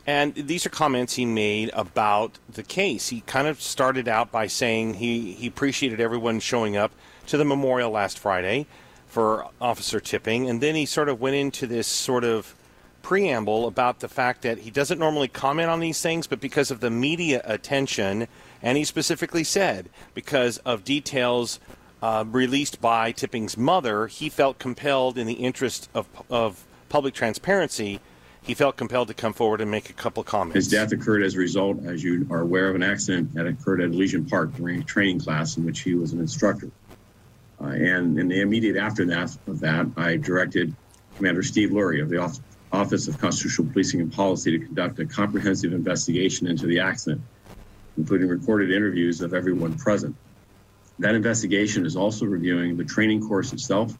and 0.05 0.33
these 0.35 0.65
are 0.65 0.69
comments 0.69 1.15
he 1.15 1.25
made 1.25 1.69
about 1.73 2.39
the 2.49 2.63
case. 2.63 3.09
He 3.09 3.21
kind 3.21 3.47
of 3.47 3.61
started 3.61 4.07
out 4.07 4.31
by 4.31 4.47
saying 4.47 4.95
he, 4.95 5.33
he 5.33 5.47
appreciated 5.47 5.99
everyone 5.99 6.39
showing 6.39 6.75
up 6.75 6.91
to 7.27 7.37
the 7.37 7.45
memorial 7.45 7.91
last 7.91 8.17
Friday 8.17 8.65
for 9.07 9.47
Officer 9.59 9.99
Tipping, 9.99 10.49
and 10.49 10.61
then 10.61 10.75
he 10.75 10.85
sort 10.85 11.09
of 11.09 11.19
went 11.19 11.35
into 11.35 11.67
this 11.67 11.87
sort 11.87 12.23
of 12.23 12.55
preamble 13.01 13.67
about 13.67 13.99
the 13.99 14.07
fact 14.07 14.41
that 14.43 14.59
he 14.59 14.71
doesn't 14.71 14.99
normally 14.99 15.27
comment 15.27 15.69
on 15.69 15.79
these 15.79 16.01
things, 16.01 16.27
but 16.27 16.39
because 16.39 16.71
of 16.71 16.79
the 16.79 16.89
media 16.89 17.41
attention, 17.43 18.27
and 18.61 18.77
he 18.77 18.83
specifically 18.83 19.43
said 19.43 19.89
because 20.13 20.57
of 20.59 20.83
details 20.83 21.59
uh, 22.01 22.23
released 22.27 22.81
by 22.81 23.11
Tipping's 23.11 23.57
mother, 23.57 24.07
he 24.07 24.29
felt 24.29 24.59
compelled, 24.59 25.17
in 25.17 25.27
the 25.27 25.33
interest 25.33 25.89
of, 25.93 26.07
of 26.29 26.65
public 26.89 27.13
transparency, 27.13 27.99
he 28.43 28.53
felt 28.53 28.75
compelled 28.75 29.07
to 29.07 29.13
come 29.13 29.33
forward 29.33 29.61
and 29.61 29.69
make 29.69 29.89
a 29.89 29.93
couple 29.93 30.23
comments. 30.23 30.55
His 30.55 30.67
death 30.67 30.91
occurred 30.91 31.23
as 31.23 31.35
a 31.35 31.39
result, 31.39 31.85
as 31.85 32.03
you 32.03 32.27
are 32.31 32.41
aware, 32.41 32.69
of 32.69 32.75
an 32.75 32.83
accident 32.83 33.33
that 33.33 33.45
occurred 33.45 33.81
at 33.81 33.91
Elysian 33.91 34.25
Park 34.25 34.55
during 34.55 34.81
a 34.81 34.83
training 34.83 35.19
class 35.19 35.57
in 35.57 35.65
which 35.65 35.81
he 35.81 35.95
was 35.95 36.13
an 36.13 36.19
instructor. 36.19 36.69
Uh, 37.61 37.67
and 37.67 38.17
in 38.17 38.27
the 38.27 38.41
immediate 38.41 38.77
aftermath 38.77 39.37
of 39.47 39.59
that, 39.59 39.85
I 39.95 40.17
directed 40.17 40.75
Commander 41.17 41.43
Steve 41.43 41.69
Lurie 41.69 42.01
of 42.01 42.09
the 42.09 42.17
Office 42.71 43.07
of 43.07 43.19
Constitutional 43.19 43.71
Policing 43.71 44.01
and 44.01 44.11
Policy 44.11 44.57
to 44.57 44.65
conduct 44.65 44.97
a 44.99 45.05
comprehensive 45.05 45.71
investigation 45.73 46.47
into 46.47 46.65
the 46.65 46.79
accident, 46.79 47.21
including 47.97 48.27
recorded 48.27 48.71
interviews 48.71 49.21
of 49.21 49.35
everyone 49.35 49.77
present. 49.77 50.15
That 50.97 51.13
investigation 51.13 51.85
is 51.85 51.95
also 51.95 52.25
reviewing 52.25 52.77
the 52.77 52.85
training 52.85 53.27
course 53.27 53.53
itself, 53.53 53.93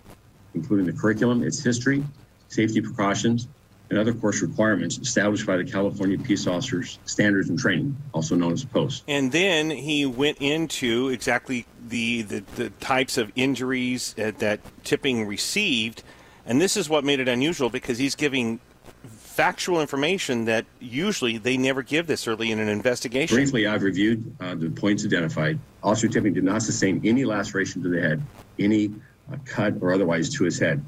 including 0.56 0.88
the 0.88 0.94
curriculum, 0.94 1.44
its 1.44 1.64
history, 1.64 2.04
safety 2.48 2.82
precautions, 2.82 3.48
and 3.92 4.00
other 4.00 4.14
course 4.14 4.42
requirements 4.42 4.98
established 4.98 5.46
by 5.46 5.58
the 5.58 5.66
California 5.66 6.18
Peace 6.18 6.48
Officers 6.48 6.98
Standards 7.06 7.50
and 7.50 7.60
Training, 7.60 7.96
also 8.14 8.36
known 8.36 8.54
as 8.54 8.64
POST. 8.64 9.04
And 9.08 9.34
then 9.34 9.70
he 9.70 10.06
went 10.06 10.38
into 10.40 11.10
exactly 11.10 11.66
the, 11.86 12.22
the, 12.22 12.40
the 12.56 12.70
types 12.70 13.18
of 13.18 13.34
injuries 13.36 14.14
that, 14.14 14.40
that 14.40 14.62
Tipping 14.86 15.28
received. 15.28 16.04
And 16.46 16.62
this 16.62 16.78
is 16.78 16.88
what 16.90 17.04
made 17.04 17.20
it 17.20 17.28
unusual 17.28 17.70
because 17.70 17.98
he's 17.98 18.16
giving 18.16 18.62
factual 19.04 19.82
information 19.82 20.46
that 20.46 20.66
usually 20.80 21.38
they 21.38 21.58
never 21.58 21.84
give 21.84 22.08
this 22.08 22.30
early 22.30 22.50
in 22.50 22.60
an 22.60 22.70
investigation. 22.70 23.36
Briefly, 23.36 23.68
I've 23.68 23.84
reviewed 23.84 24.34
uh, 24.40 24.56
the 24.56 24.70
points 24.70 25.04
identified. 25.04 25.60
Officer 25.84 26.08
Tipping 26.08 26.34
did 26.34 26.46
not 26.46 26.64
sustain 26.64 27.02
any 27.04 27.26
laceration 27.26 27.84
to 27.84 27.90
the 27.90 28.02
head, 28.02 28.22
any 28.58 28.94
uh, 29.32 29.36
cut 29.44 29.74
or 29.82 29.94
otherwise 29.94 30.30
to 30.36 30.46
his 30.46 30.58
head 30.58 30.82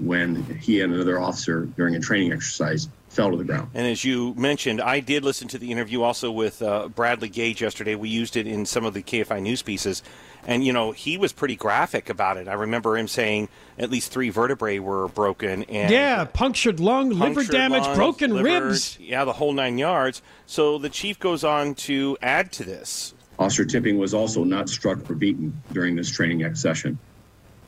when 0.00 0.44
he 0.60 0.80
and 0.80 0.94
another 0.94 1.20
officer 1.20 1.66
during 1.76 1.94
a 1.94 2.00
training 2.00 2.32
exercise 2.32 2.88
fell 3.08 3.30
to 3.30 3.36
the 3.36 3.44
ground. 3.44 3.70
And 3.74 3.86
as 3.86 4.04
you 4.04 4.34
mentioned, 4.34 4.80
I 4.80 5.00
did 5.00 5.24
listen 5.24 5.48
to 5.48 5.58
the 5.58 5.72
interview 5.72 6.02
also 6.02 6.30
with 6.30 6.60
uh, 6.62 6.88
Bradley 6.88 7.28
Gage 7.28 7.62
yesterday. 7.62 7.94
We 7.94 8.08
used 8.08 8.36
it 8.36 8.46
in 8.46 8.66
some 8.66 8.84
of 8.84 8.94
the 8.94 9.02
KFI 9.02 9.42
news 9.42 9.62
pieces. 9.62 10.02
And, 10.46 10.64
you 10.64 10.72
know, 10.72 10.92
he 10.92 11.18
was 11.18 11.32
pretty 11.32 11.56
graphic 11.56 12.10
about 12.10 12.36
it. 12.36 12.48
I 12.48 12.54
remember 12.54 12.96
him 12.96 13.08
saying 13.08 13.48
at 13.78 13.90
least 13.90 14.12
three 14.12 14.30
vertebrae 14.30 14.78
were 14.78 15.08
broken. 15.08 15.64
And 15.64 15.90
yeah, 15.90 16.24
punctured 16.24 16.80
lung, 16.80 17.10
liver 17.10 17.44
damage, 17.44 17.82
lungs, 17.82 17.96
broken 17.96 18.30
liver, 18.34 18.66
ribs. 18.66 18.98
Yeah, 19.00 19.24
the 19.24 19.32
whole 19.32 19.52
nine 19.52 19.78
yards. 19.78 20.22
So 20.46 20.78
the 20.78 20.88
chief 20.88 21.18
goes 21.18 21.44
on 21.44 21.74
to 21.76 22.16
add 22.22 22.52
to 22.52 22.64
this. 22.64 23.14
Officer 23.38 23.64
Tipping 23.64 23.98
was 23.98 24.14
also 24.14 24.42
not 24.42 24.68
struck 24.68 25.08
or 25.08 25.14
beaten 25.14 25.60
during 25.72 25.96
this 25.96 26.10
training 26.10 26.42
ex 26.42 26.60
session. 26.60 26.98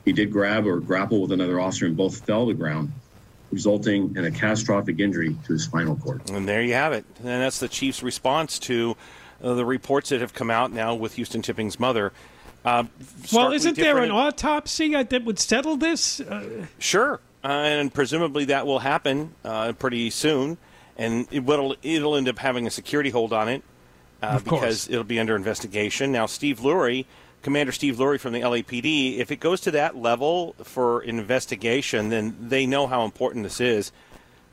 He 0.04 0.12
did 0.12 0.32
grab 0.32 0.66
or 0.66 0.80
grapple 0.80 1.20
with 1.22 1.32
another 1.32 1.60
officer 1.60 1.86
and 1.86 1.96
both 1.96 2.24
fell 2.24 2.46
to 2.46 2.52
the 2.52 2.58
ground, 2.58 2.90
resulting 3.52 4.14
in 4.16 4.24
a 4.24 4.30
catastrophic 4.30 4.98
injury 5.00 5.36
to 5.46 5.52
his 5.52 5.64
spinal 5.64 5.96
cord. 5.96 6.22
And 6.30 6.48
there 6.48 6.62
you 6.62 6.74
have 6.74 6.92
it. 6.92 7.04
And 7.18 7.26
that's 7.26 7.60
the 7.60 7.68
chief's 7.68 8.02
response 8.02 8.58
to 8.60 8.96
uh, 9.42 9.54
the 9.54 9.64
reports 9.64 10.08
that 10.10 10.20
have 10.20 10.34
come 10.34 10.50
out 10.50 10.72
now 10.72 10.94
with 10.94 11.14
Houston 11.14 11.42
Tipping's 11.42 11.78
mother. 11.78 12.12
Uh, 12.64 12.84
Well, 13.32 13.52
isn't 13.52 13.76
there 13.76 13.98
an 13.98 14.10
autopsy 14.10 14.94
uh, 14.94 15.02
that 15.04 15.24
would 15.24 15.38
settle 15.38 15.76
this? 15.76 16.20
Uh, 16.20 16.66
Sure, 16.78 17.20
uh, 17.42 17.46
and 17.48 17.92
presumably 17.92 18.44
that 18.46 18.66
will 18.66 18.80
happen 18.80 19.34
uh, 19.44 19.72
pretty 19.72 20.10
soon, 20.10 20.58
and 20.98 21.26
it 21.30 21.44
will 21.44 21.74
it'll 21.82 22.16
end 22.16 22.28
up 22.28 22.38
having 22.38 22.66
a 22.66 22.70
security 22.70 23.08
hold 23.08 23.32
on 23.32 23.48
it 23.48 23.62
uh, 24.22 24.26
Of 24.26 24.44
course. 24.44 24.60
because 24.60 24.88
it'll 24.90 25.04
be 25.04 25.18
under 25.18 25.34
investigation. 25.36 26.12
Now, 26.12 26.26
Steve 26.26 26.60
Lurie, 26.60 27.06
Commander 27.42 27.72
Steve 27.72 27.96
Lurie 27.96 28.20
from 28.20 28.32
the 28.32 28.40
LAPD, 28.40 29.18
if 29.18 29.30
it 29.30 29.40
goes 29.40 29.60
to 29.62 29.70
that 29.70 29.96
level 29.96 30.54
for 30.62 31.02
investigation, 31.02 32.10
then 32.10 32.36
they 32.40 32.66
know 32.66 32.86
how 32.86 33.04
important 33.04 33.44
this 33.44 33.60
is. 33.60 33.92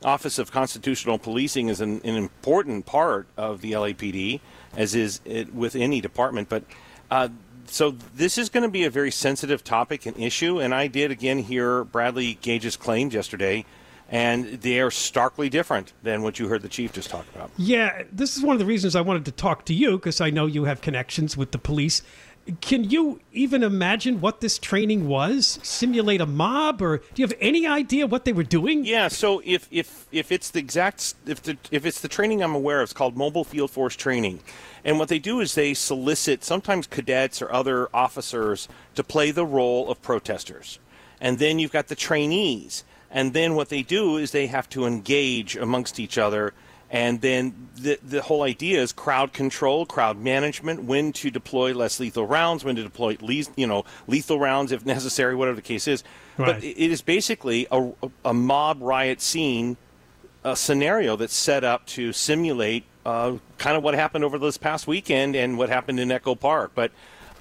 Office 0.04 0.38
of 0.38 0.52
Constitutional 0.52 1.18
Policing 1.18 1.68
is 1.68 1.80
an, 1.80 2.00
an 2.04 2.14
important 2.14 2.86
part 2.86 3.26
of 3.36 3.60
the 3.60 3.72
LAPD, 3.72 4.40
as 4.76 4.94
is 4.94 5.20
it 5.24 5.52
with 5.54 5.74
any 5.74 6.00
department. 6.00 6.48
But 6.48 6.62
uh, 7.10 7.28
so 7.66 7.90
this 8.14 8.38
is 8.38 8.48
going 8.48 8.62
to 8.62 8.70
be 8.70 8.84
a 8.84 8.90
very 8.90 9.10
sensitive 9.10 9.64
topic 9.64 10.06
and 10.06 10.16
issue. 10.16 10.60
And 10.60 10.74
I 10.74 10.86
did 10.86 11.10
again 11.10 11.38
hear 11.38 11.84
Bradley 11.84 12.38
Gage's 12.40 12.76
claim 12.76 13.10
yesterday, 13.10 13.64
and 14.08 14.46
they 14.62 14.80
are 14.80 14.90
starkly 14.90 15.48
different 15.48 15.92
than 16.02 16.22
what 16.22 16.38
you 16.38 16.48
heard 16.48 16.62
the 16.62 16.68
chief 16.68 16.92
just 16.92 17.10
talk 17.10 17.26
about. 17.34 17.50
yeah, 17.56 18.04
this 18.10 18.36
is 18.36 18.42
one 18.42 18.54
of 18.54 18.58
the 18.58 18.66
reasons 18.66 18.96
I 18.96 19.00
wanted 19.00 19.24
to 19.26 19.32
talk 19.32 19.64
to 19.66 19.74
you 19.74 19.98
because 19.98 20.20
I 20.20 20.30
know 20.30 20.46
you 20.46 20.64
have 20.64 20.80
connections 20.80 21.36
with 21.36 21.50
the 21.50 21.58
police. 21.58 22.02
Can 22.60 22.84
you 22.84 23.20
even 23.32 23.62
imagine 23.62 24.20
what 24.20 24.40
this 24.40 24.58
training 24.58 25.06
was? 25.06 25.58
Simulate 25.62 26.20
a 26.20 26.26
mob, 26.26 26.80
or 26.80 26.98
do 26.98 27.04
you 27.16 27.26
have 27.26 27.36
any 27.40 27.66
idea 27.66 28.06
what 28.06 28.24
they 28.24 28.32
were 28.32 28.42
doing? 28.42 28.84
Yeah. 28.84 29.08
So 29.08 29.42
if 29.44 29.68
if 29.70 30.06
if 30.12 30.32
it's 30.32 30.50
the 30.50 30.58
exact 30.58 31.14
if 31.26 31.42
the 31.42 31.58
if 31.70 31.84
it's 31.84 32.00
the 32.00 32.08
training 32.08 32.42
I'm 32.42 32.54
aware 32.54 32.80
of, 32.80 32.84
it's 32.84 32.92
called 32.92 33.16
Mobile 33.16 33.44
Field 33.44 33.70
Force 33.70 33.96
Training, 33.96 34.40
and 34.84 34.98
what 34.98 35.08
they 35.08 35.18
do 35.18 35.40
is 35.40 35.54
they 35.54 35.74
solicit 35.74 36.42
sometimes 36.42 36.86
cadets 36.86 37.42
or 37.42 37.52
other 37.52 37.88
officers 37.94 38.68
to 38.94 39.04
play 39.04 39.30
the 39.30 39.44
role 39.44 39.90
of 39.90 40.00
protesters, 40.00 40.78
and 41.20 41.38
then 41.38 41.58
you've 41.58 41.72
got 41.72 41.88
the 41.88 41.96
trainees, 41.96 42.84
and 43.10 43.34
then 43.34 43.54
what 43.56 43.68
they 43.68 43.82
do 43.82 44.16
is 44.16 44.30
they 44.30 44.46
have 44.46 44.68
to 44.70 44.86
engage 44.86 45.54
amongst 45.56 46.00
each 46.00 46.16
other 46.16 46.54
and 46.90 47.20
then 47.20 47.68
the 47.76 47.98
the 48.02 48.22
whole 48.22 48.42
idea 48.42 48.80
is 48.80 48.92
crowd 48.92 49.32
control, 49.32 49.84
crowd 49.86 50.18
management, 50.18 50.84
when 50.84 51.12
to 51.14 51.30
deploy 51.30 51.74
less 51.74 52.00
lethal 52.00 52.26
rounds, 52.26 52.64
when 52.64 52.76
to 52.76 52.82
deploy 52.82 53.16
least 53.20 53.50
you 53.56 53.66
know 53.66 53.84
lethal 54.06 54.38
rounds 54.38 54.72
if 54.72 54.86
necessary, 54.86 55.34
whatever 55.34 55.56
the 55.56 55.62
case 55.62 55.86
is. 55.86 56.02
Right. 56.36 56.54
But 56.54 56.64
it 56.64 56.90
is 56.90 57.02
basically 57.02 57.66
a, 57.70 57.90
a 58.24 58.32
mob 58.32 58.80
riot 58.80 59.20
scene, 59.20 59.76
a 60.44 60.56
scenario 60.56 61.16
that's 61.16 61.34
set 61.34 61.64
up 61.64 61.84
to 61.86 62.12
simulate 62.12 62.84
uh, 63.04 63.36
kind 63.58 63.76
of 63.76 63.82
what 63.82 63.94
happened 63.94 64.24
over 64.24 64.38
this 64.38 64.56
past 64.56 64.86
weekend 64.86 65.36
and 65.36 65.58
what 65.58 65.68
happened 65.68 66.00
in 66.00 66.10
Echo 66.10 66.34
Park. 66.34 66.72
But 66.74 66.92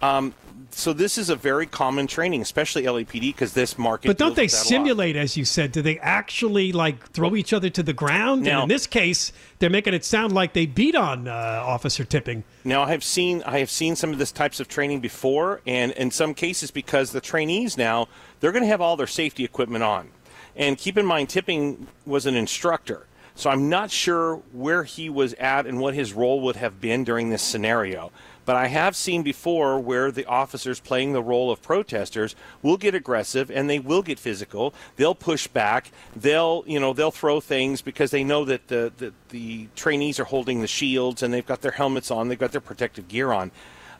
um, 0.01 0.33
so 0.71 0.93
this 0.93 1.17
is 1.17 1.29
a 1.29 1.35
very 1.35 1.65
common 1.65 2.07
training, 2.07 2.41
especially 2.41 2.83
LAPD, 2.83 3.21
because 3.21 3.53
this 3.53 3.77
market. 3.77 4.07
But 4.07 4.17
don't 4.17 4.35
they 4.35 4.43
with 4.43 4.51
that 4.51 4.57
a 4.57 4.61
lot. 4.61 4.67
simulate, 4.67 5.15
as 5.15 5.35
you 5.37 5.45
said? 5.45 5.71
Do 5.71 5.81
they 5.81 5.99
actually 5.99 6.71
like 6.71 7.09
throw 7.11 7.35
each 7.35 7.53
other 7.53 7.69
to 7.69 7.83
the 7.83 7.93
ground? 7.93 8.43
Now- 8.43 8.63
and 8.63 8.71
in 8.71 8.75
this 8.75 8.87
case, 8.87 9.31
they're 9.59 9.69
making 9.69 9.93
it 9.93 10.05
sound 10.05 10.33
like 10.33 10.53
they 10.53 10.65
beat 10.65 10.95
on 10.95 11.27
uh, 11.27 11.31
Officer 11.65 12.03
Tipping. 12.03 12.43
Now 12.63 12.83
I 12.83 12.89
have 12.91 13.03
seen 13.03 13.43
I 13.43 13.59
have 13.59 13.69
seen 13.69 13.95
some 13.95 14.11
of 14.11 14.17
this 14.19 14.31
types 14.31 14.59
of 14.59 14.67
training 14.67 14.99
before, 14.99 15.61
and 15.65 15.91
in 15.93 16.11
some 16.11 16.33
cases 16.33 16.71
because 16.71 17.11
the 17.11 17.21
trainees 17.21 17.77
now 17.77 18.07
they're 18.39 18.51
going 18.51 18.63
to 18.63 18.69
have 18.69 18.81
all 18.81 18.95
their 18.97 19.07
safety 19.07 19.43
equipment 19.43 19.83
on, 19.83 20.09
and 20.55 20.77
keep 20.77 20.97
in 20.97 21.05
mind 21.05 21.29
Tipping 21.29 21.87
was 22.05 22.25
an 22.25 22.35
instructor, 22.35 23.07
so 23.35 23.49
I'm 23.49 23.69
not 23.69 23.89
sure 23.91 24.41
where 24.51 24.83
he 24.83 25.09
was 25.09 25.33
at 25.33 25.65
and 25.65 25.79
what 25.79 25.93
his 25.93 26.13
role 26.13 26.41
would 26.41 26.55
have 26.57 26.79
been 26.81 27.03
during 27.03 27.29
this 27.29 27.41
scenario. 27.41 28.11
But 28.47 28.55
I 28.55 28.67
have 28.67 28.95
seen 28.95 29.23
before 29.23 29.77
where 29.77 30.09
the 30.09 30.25
officers 30.25 30.79
playing 30.79 31.11
the 31.11 31.21
role 31.21 31.51
of 31.51 31.61
protesters 31.61 32.33
will 32.61 32.77
get 32.77 32.95
aggressive 32.95 33.51
and 33.51 33.69
they 33.69 33.77
will 33.77 34.01
get 34.01 34.17
physical. 34.17 34.73
They'll 34.95 35.15
push 35.15 35.47
back. 35.47 35.91
They'll, 36.15 36.63
you 36.65 36.79
know, 36.79 36.93
they'll 36.93 37.11
throw 37.11 37.41
things 37.41 37.81
because 37.81 38.11
they 38.11 38.23
know 38.23 38.45
that 38.45 38.69
the, 38.69 38.93
the, 38.95 39.13
the 39.31 39.67
trainees 39.75 40.17
are 40.17 40.23
holding 40.23 40.61
the 40.61 40.67
shields 40.67 41.21
and 41.21 41.33
they've 41.33 41.45
got 41.45 41.59
their 41.59 41.73
helmets 41.73 42.09
on, 42.09 42.29
they've 42.29 42.39
got 42.39 42.53
their 42.53 42.61
protective 42.61 43.09
gear 43.09 43.33
on. 43.33 43.51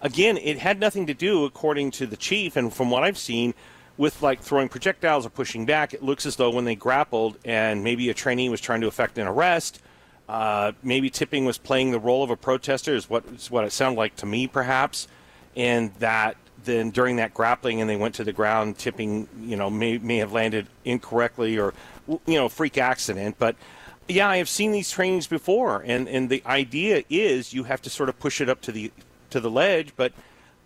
Again, 0.02 0.38
it 0.38 0.60
had 0.60 0.80
nothing 0.80 1.08
to 1.08 1.14
do, 1.14 1.44
according 1.44 1.92
to 1.92 2.08
the 2.08 2.16
chief, 2.16 2.56
and 2.56 2.74
from 2.74 2.90
what 2.90 3.04
I've 3.04 3.18
seen, 3.18 3.54
with 3.98 4.22
like 4.22 4.40
throwing 4.40 4.70
projectiles 4.70 5.26
or 5.26 5.30
pushing 5.30 5.66
back. 5.66 5.94
It 5.94 6.04
looks 6.04 6.26
as 6.26 6.38
though 6.38 6.52
when 6.52 6.64
they 6.64 6.76
grappled 6.76 7.38
and 7.44 7.84
maybe 7.84 8.10
a 8.10 8.14
trainee 8.14 8.48
was 8.48 8.62
trying 8.62 8.80
to 8.80 8.88
effect 8.88 9.18
an 9.18 9.28
arrest, 9.28 9.82
uh, 10.28 10.74
maybe 10.84 11.10
Tipping 11.10 11.46
was 11.46 11.58
playing 11.58 11.92
the 11.92 12.00
role 12.00 12.24
of 12.24 12.30
a 12.30 12.36
protester, 12.36 12.96
is 12.96 13.10
what 13.10 13.24
is 13.36 13.50
what 13.52 13.64
it 13.64 13.72
sounded 13.72 13.98
like 13.98 14.16
to 14.18 14.26
me, 14.26 14.48
perhaps, 14.48 15.08
and 15.56 15.94
that 15.96 16.38
then 16.64 16.90
during 16.90 17.16
that 17.18 17.34
grappling 17.34 17.80
and 17.80 17.90
they 17.90 17.96
went 17.96 18.16
to 18.16 18.24
the 18.24 18.34
ground, 18.34 18.78
Tipping, 18.78 19.28
you 19.42 19.56
know, 19.56 19.70
may 19.70 19.98
may 19.98 20.18
have 20.18 20.32
landed 20.32 20.68
incorrectly 20.84 21.58
or 21.58 21.74
you 22.08 22.36
know, 22.36 22.50
freak 22.50 22.78
accident, 22.78 23.36
but. 23.40 23.56
Yeah, 24.10 24.30
I 24.30 24.38
have 24.38 24.48
seen 24.48 24.72
these 24.72 24.90
trainings 24.90 25.28
before, 25.28 25.84
and, 25.86 26.08
and 26.08 26.30
the 26.30 26.42
idea 26.46 27.04
is 27.10 27.54
you 27.54 27.66
have 27.66 27.82
to 27.82 27.90
sort 27.90 28.08
of 28.08 28.18
push 28.18 28.40
it 28.40 28.48
up 28.48 28.62
to 28.62 28.72
the 28.72 28.90
to 29.32 29.42
the 29.42 29.52
ledge. 29.52 29.92
But 29.98 30.14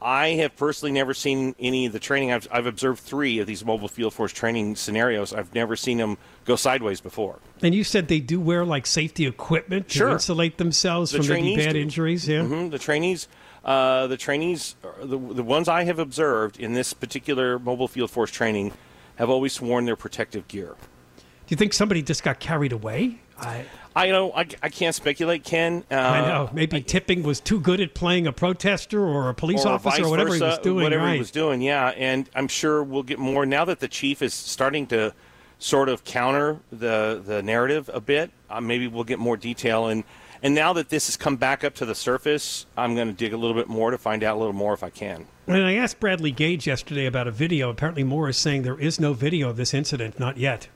I 0.01 0.29
have 0.29 0.55
personally 0.57 0.91
never 0.91 1.13
seen 1.13 1.53
any 1.59 1.85
of 1.85 1.93
the 1.93 1.99
training. 1.99 2.31
I've, 2.31 2.47
I've 2.51 2.65
observed 2.65 2.99
three 3.01 3.37
of 3.39 3.45
these 3.45 3.63
mobile 3.63 3.87
field 3.87 4.13
force 4.13 4.31
training 4.33 4.75
scenarios. 4.75 5.31
I've 5.31 5.53
never 5.53 5.75
seen 5.75 5.99
them 5.99 6.17
go 6.45 6.55
sideways 6.55 7.01
before. 7.01 7.37
And 7.61 7.75
you 7.75 7.83
said 7.83 8.07
they 8.07 8.19
do 8.19 8.39
wear 8.39 8.65
like 8.65 8.87
safety 8.87 9.27
equipment 9.27 9.89
to 9.89 9.97
Sure. 9.99 10.09
insulate 10.09 10.57
themselves 10.57 11.11
The 11.11 11.19
from 11.19 11.27
maybe 11.27 11.55
bad 11.55 11.73
do. 11.73 11.79
injuries. 11.81 12.27
Yeah. 12.27 12.43
hmm 12.45 12.69
The 12.69 12.79
trainees, 12.79 13.27
uh, 13.63 14.07
the 14.07 14.17
trainees, 14.17 14.75
uh, 14.83 15.05
the 15.05 15.17
the 15.19 15.43
ones 15.43 15.67
I 15.69 15.83
have 15.83 15.99
observed 15.99 16.59
in 16.59 16.73
this 16.73 16.93
particular 16.93 17.59
mobile 17.59 17.87
field 17.87 18.09
force 18.09 18.31
training, 18.31 18.73
have 19.17 19.29
always 19.29 19.61
worn 19.61 19.85
their 19.85 19.95
protective 19.95 20.47
gear. 20.47 20.75
Do 21.17 21.23
you 21.49 21.57
think 21.57 21.73
somebody 21.73 22.01
just 22.01 22.23
got 22.23 22.39
carried 22.39 22.71
away? 22.71 23.19
I 23.39 23.65
I 23.95 24.09
know 24.09 24.31
I, 24.31 24.47
I 24.63 24.69
can't 24.69 24.95
speculate, 24.95 25.43
Ken. 25.43 25.83
Uh, 25.91 25.95
I 25.95 26.21
know. 26.21 26.49
Maybe 26.53 26.81
Tipping 26.81 27.23
was 27.23 27.39
too 27.39 27.59
good 27.59 27.81
at 27.81 27.93
playing 27.93 28.25
a 28.25 28.31
protester 28.31 29.03
or 29.03 29.29
a 29.29 29.33
police 29.33 29.65
or 29.65 29.73
officer 29.73 30.05
or 30.05 30.09
whatever 30.09 30.33
he 30.33 30.41
was 30.41 30.59
doing. 30.59 30.83
Whatever 30.83 31.03
right. 31.03 31.13
he 31.13 31.19
was 31.19 31.31
doing, 31.31 31.61
yeah. 31.61 31.89
And 31.89 32.29
I'm 32.33 32.47
sure 32.47 32.83
we'll 32.83 33.03
get 33.03 33.19
more 33.19 33.45
now 33.45 33.65
that 33.65 33.79
the 33.79 33.87
chief 33.87 34.21
is 34.21 34.33
starting 34.33 34.87
to 34.87 35.13
sort 35.59 35.89
of 35.89 36.03
counter 36.03 36.59
the 36.71 37.21
the 37.25 37.43
narrative 37.43 37.89
a 37.93 37.99
bit. 37.99 38.31
Uh, 38.49 38.61
maybe 38.61 38.87
we'll 38.87 39.03
get 39.03 39.19
more 39.19 39.37
detail 39.37 39.87
and. 39.87 40.03
And 40.43 40.55
now 40.55 40.73
that 40.73 40.89
this 40.89 41.05
has 41.05 41.17
come 41.17 41.35
back 41.35 41.63
up 41.63 41.75
to 41.75 41.85
the 41.85 41.93
surface, 41.93 42.65
I'm 42.75 42.95
going 42.95 43.07
to 43.09 43.13
dig 43.13 43.31
a 43.31 43.37
little 43.37 43.55
bit 43.55 43.67
more 43.67 43.91
to 43.91 43.97
find 43.99 44.23
out 44.23 44.37
a 44.37 44.39
little 44.39 44.53
more 44.53 44.73
if 44.73 44.83
I 44.83 44.89
can. 44.89 45.27
And 45.45 45.63
I 45.63 45.75
asked 45.75 45.99
Bradley 45.99 46.31
Gage 46.31 46.65
yesterday 46.65 47.05
about 47.05 47.27
a 47.27 47.31
video, 47.31 47.69
apparently 47.69 48.03
Moore 48.03 48.27
is 48.27 48.37
saying 48.37 48.63
there 48.63 48.79
is 48.79 48.99
no 48.99 49.13
video 49.13 49.49
of 49.49 49.57
this 49.57 49.71
incident, 49.71 50.19
not 50.19 50.37
yet. 50.37 50.67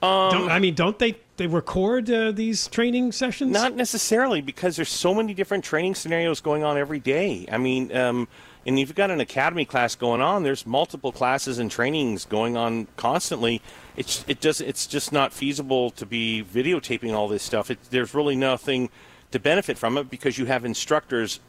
Um, 0.00 0.30
don't, 0.30 0.50
I 0.50 0.58
mean, 0.58 0.74
don't 0.74 0.98
they 0.98 1.18
they 1.36 1.46
record 1.46 2.10
uh, 2.10 2.32
these 2.32 2.68
training 2.68 3.12
sessions? 3.12 3.52
Not 3.52 3.74
necessarily, 3.74 4.40
because 4.40 4.76
there's 4.76 4.88
so 4.88 5.14
many 5.14 5.34
different 5.34 5.64
training 5.64 5.94
scenarios 5.94 6.40
going 6.40 6.62
on 6.62 6.78
every 6.78 7.00
day. 7.00 7.46
I 7.50 7.58
mean, 7.58 7.94
um, 7.96 8.28
and 8.66 8.78
if 8.78 8.88
you've 8.88 8.96
got 8.96 9.10
an 9.10 9.20
academy 9.20 9.64
class 9.64 9.94
going 9.94 10.22
on, 10.22 10.42
there's 10.42 10.66
multiple 10.66 11.12
classes 11.12 11.58
and 11.58 11.70
trainings 11.70 12.24
going 12.24 12.56
on 12.56 12.86
constantly. 12.96 13.60
It's 13.96 14.24
it 14.26 14.40
does 14.40 14.60
it's 14.60 14.86
just 14.86 15.12
not 15.12 15.32
feasible 15.32 15.90
to 15.92 16.06
be 16.06 16.44
videotaping 16.44 17.12
all 17.12 17.28
this 17.28 17.42
stuff. 17.42 17.70
It, 17.70 17.78
there's 17.90 18.14
really 18.14 18.36
nothing 18.36 18.90
to 19.32 19.38
benefit 19.38 19.76
from 19.76 19.98
it 19.98 20.08
because 20.08 20.38
you 20.38 20.46
have 20.46 20.64
instructors 20.64 21.40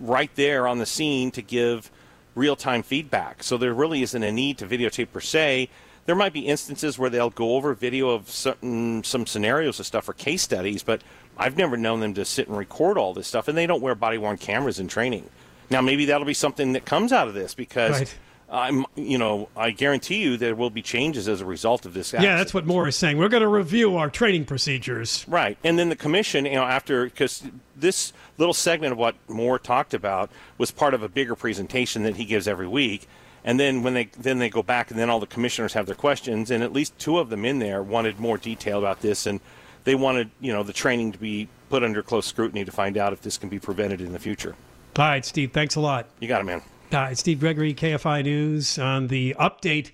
right 0.00 0.30
there 0.34 0.66
on 0.66 0.78
the 0.78 0.86
scene 0.86 1.30
to 1.32 1.42
give 1.42 1.90
real 2.34 2.56
time 2.56 2.82
feedback. 2.82 3.42
So 3.42 3.56
there 3.56 3.72
really 3.72 4.02
isn't 4.02 4.22
a 4.22 4.32
need 4.32 4.58
to 4.58 4.66
videotape 4.66 5.12
per 5.12 5.20
se. 5.20 5.68
There 6.06 6.14
might 6.14 6.32
be 6.32 6.40
instances 6.40 6.98
where 6.98 7.08
they'll 7.10 7.30
go 7.30 7.54
over 7.56 7.72
video 7.74 8.10
of 8.10 8.28
certain 8.28 9.02
some 9.04 9.26
scenarios 9.26 9.80
of 9.80 9.86
stuff 9.86 10.08
or 10.08 10.12
case 10.12 10.42
studies, 10.42 10.82
but 10.82 11.02
I've 11.38 11.56
never 11.56 11.76
known 11.76 12.00
them 12.00 12.14
to 12.14 12.24
sit 12.24 12.48
and 12.48 12.56
record 12.56 12.98
all 12.98 13.14
this 13.14 13.26
stuff, 13.26 13.48
and 13.48 13.56
they 13.56 13.66
don't 13.66 13.80
wear 13.80 13.94
body 13.94 14.18
worn 14.18 14.36
cameras 14.36 14.78
in 14.78 14.88
training. 14.88 15.28
Now 15.70 15.80
maybe 15.80 16.04
that'll 16.06 16.26
be 16.26 16.34
something 16.34 16.74
that 16.74 16.84
comes 16.84 17.12
out 17.12 17.28
of 17.28 17.34
this 17.34 17.54
because 17.54 17.98
Right. 17.98 18.14
I'm 18.50 18.84
you 18.94 19.16
know 19.16 19.48
I 19.56 19.70
guarantee 19.70 20.22
you 20.22 20.36
there 20.36 20.54
will 20.54 20.68
be 20.70 20.82
changes 20.82 21.26
as 21.26 21.40
a 21.40 21.46
result 21.46 21.86
of 21.86 21.94
this. 21.94 22.12
Yeah, 22.12 22.36
that's 22.36 22.52
what 22.52 22.66
Moore 22.66 22.86
is 22.86 22.96
saying. 22.96 23.16
We're 23.16 23.30
going 23.30 23.42
to 23.42 23.48
review 23.48 23.96
our 23.96 24.10
training 24.10 24.44
procedures. 24.44 25.24
Right. 25.26 25.56
And 25.64 25.78
then 25.78 25.88
the 25.88 25.96
commission, 25.96 26.44
you 26.44 26.52
know, 26.52 26.64
after, 26.64 27.04
because 27.06 27.42
this 27.74 28.12
little 28.36 28.52
segment 28.54 28.92
of 28.92 28.98
what 28.98 29.16
Moore 29.28 29.58
talked 29.58 29.94
about 29.94 30.30
was 30.58 30.70
part 30.70 30.92
of 30.92 31.02
a 31.02 31.08
bigger 31.08 31.34
presentation 31.34 32.02
that 32.02 32.16
he 32.16 32.26
gives 32.26 32.46
every 32.46 32.68
week. 32.68 33.08
And 33.44 33.60
then 33.60 33.82
when 33.82 33.94
they 33.94 34.08
then 34.18 34.38
they 34.38 34.48
go 34.48 34.62
back 34.62 34.90
and 34.90 34.98
then 34.98 35.10
all 35.10 35.20
the 35.20 35.26
commissioners 35.26 35.74
have 35.74 35.86
their 35.86 35.94
questions 35.94 36.50
and 36.50 36.62
at 36.62 36.72
least 36.72 36.98
two 36.98 37.18
of 37.18 37.28
them 37.28 37.44
in 37.44 37.58
there 37.58 37.82
wanted 37.82 38.18
more 38.18 38.38
detail 38.38 38.78
about 38.78 39.00
this 39.02 39.26
and 39.26 39.40
they 39.84 39.94
wanted, 39.94 40.30
you 40.40 40.52
know, 40.52 40.62
the 40.62 40.72
training 40.72 41.12
to 41.12 41.18
be 41.18 41.48
put 41.68 41.84
under 41.84 42.02
close 42.02 42.26
scrutiny 42.26 42.64
to 42.64 42.72
find 42.72 42.96
out 42.96 43.12
if 43.12 43.20
this 43.20 43.36
can 43.36 43.50
be 43.50 43.58
prevented 43.58 44.00
in 44.00 44.12
the 44.12 44.18
future. 44.18 44.56
All 44.96 45.04
right, 45.04 45.24
Steve, 45.24 45.52
thanks 45.52 45.76
a 45.76 45.80
lot. 45.80 46.08
You 46.20 46.28
got 46.28 46.40
it, 46.40 46.44
man. 46.44 46.62
All 46.92 47.00
right, 47.00 47.18
Steve 47.18 47.40
Gregory, 47.40 47.74
KFI 47.74 48.22
News, 48.22 48.78
on 48.78 49.08
the 49.08 49.34
update 49.38 49.90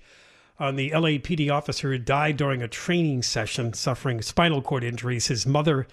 on 0.59 0.75
the 0.75 0.91
LAPD 0.91 1.51
officer 1.51 1.91
who 1.91 1.97
died 1.97 2.37
during 2.37 2.61
a 2.61 2.67
training 2.67 3.23
session 3.23 3.73
suffering 3.73 4.21
spinal 4.21 4.61
cord 4.61 4.83
injuries. 4.83 5.27
His 5.27 5.47
mother 5.47 5.87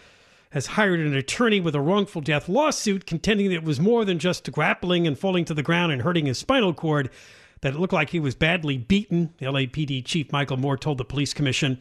has 0.50 0.66
hired 0.66 1.00
an 1.00 1.14
attorney 1.14 1.58
with 1.58 1.74
a 1.74 1.80
wrongful 1.80 2.20
death 2.20 2.48
lawsuit 2.48 3.06
contending 3.06 3.48
that 3.48 3.56
it 3.56 3.64
was 3.64 3.80
more 3.80 4.04
than 4.04 4.18
just 4.18 4.50
grappling 4.52 5.06
and 5.06 5.18
falling 5.18 5.46
to 5.46 5.54
the 5.54 5.62
ground 5.62 5.92
and 5.92 6.02
hurting 6.02 6.26
his 6.26 6.38
spinal 6.38 6.74
cord, 6.74 7.08
that 7.60 7.74
it 7.74 7.78
looked 7.78 7.92
like 7.92 8.10
he 8.10 8.20
was 8.20 8.34
badly 8.34 8.76
beaten. 8.76 9.34
LAPD 9.40 10.04
Chief 10.04 10.32
Michel 10.32 10.56
Moore 10.56 10.76
told 10.76 10.98
the 10.98 11.04
police 11.04 11.32
commission 11.34 11.78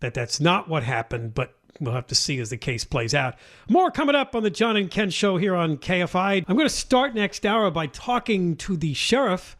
that 0.00 0.14
that's 0.14 0.40
not 0.40 0.68
what 0.68 0.82
happened, 0.82 1.34
but 1.34 1.54
we'll 1.80 1.94
have 1.94 2.06
to 2.08 2.14
see 2.14 2.38
as 2.40 2.50
the 2.50 2.56
case 2.56 2.84
plays 2.84 3.14
out. 3.14 3.34
More 3.68 3.90
coming 3.90 4.14
up 4.14 4.34
on 4.34 4.42
the 4.42 4.50
John 4.50 4.76
and 4.76 4.90
Ken 4.90 5.10
show 5.10 5.36
here 5.36 5.54
on 5.54 5.78
KFI. 5.78 6.44
I'm 6.46 6.56
going 6.56 6.68
to 6.68 6.74
start 6.74 7.14
next 7.14 7.46
hour 7.46 7.70
by 7.70 7.86
talking 7.86 8.56
to 8.56 8.76
the 8.76 8.94
sheriff 8.94 9.56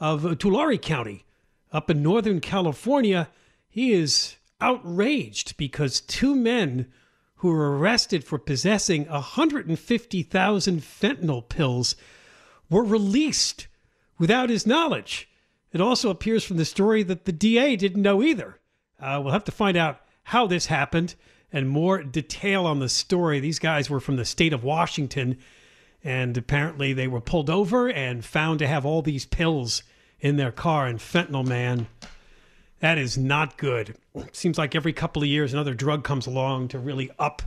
of 0.00 0.38
Tulare 0.38 0.76
County 0.76 1.24
up 1.72 1.90
in 1.90 2.02
Northern 2.02 2.40
California. 2.40 3.28
He 3.68 3.92
is 3.92 4.36
outraged 4.60 5.56
because 5.56 6.00
two 6.00 6.34
men 6.34 6.86
who 7.36 7.48
were 7.48 7.78
arrested 7.78 8.24
for 8.24 8.38
possessing 8.38 9.06
150,000 9.06 10.80
fentanyl 10.80 11.48
pills 11.48 11.94
were 12.70 12.84
released 12.84 13.66
without 14.18 14.50
his 14.50 14.66
knowledge. 14.66 15.28
It 15.72 15.80
also 15.80 16.10
appears 16.10 16.44
from 16.44 16.56
the 16.56 16.64
story 16.64 17.02
that 17.02 17.24
the 17.24 17.32
DA 17.32 17.76
didn't 17.76 18.02
know 18.02 18.22
either. 18.22 18.60
Uh, 19.00 19.20
we'll 19.22 19.32
have 19.32 19.44
to 19.44 19.52
find 19.52 19.76
out 19.76 20.00
how 20.24 20.46
this 20.46 20.66
happened 20.66 21.14
and 21.52 21.68
more 21.68 22.02
detail 22.02 22.66
on 22.66 22.78
the 22.78 22.88
story. 22.88 23.40
These 23.40 23.58
guys 23.58 23.88
were 23.88 24.00
from 24.00 24.16
the 24.16 24.24
state 24.24 24.52
of 24.52 24.64
Washington, 24.64 25.38
And 26.02 26.36
apparently 26.36 26.92
they 26.92 27.08
were 27.08 27.20
pulled 27.20 27.50
over 27.50 27.88
and 27.88 28.24
found 28.24 28.58
to 28.60 28.66
have 28.66 28.86
all 28.86 29.02
these 29.02 29.26
pills 29.26 29.82
in 30.20 30.36
their 30.36 30.52
car 30.52 30.86
and 30.86 30.98
fentanyl, 30.98 31.46
man. 31.46 31.88
That 32.80 32.98
is 32.98 33.16
not 33.16 33.56
good. 33.56 33.96
Seems 34.32 34.58
like 34.58 34.74
every 34.74 34.92
couple 34.92 35.22
of 35.22 35.28
years 35.28 35.52
another 35.52 35.74
drug 35.74 36.04
comes 36.04 36.26
along 36.26 36.68
to 36.68 36.78
really 36.78 37.10
up 37.18 37.42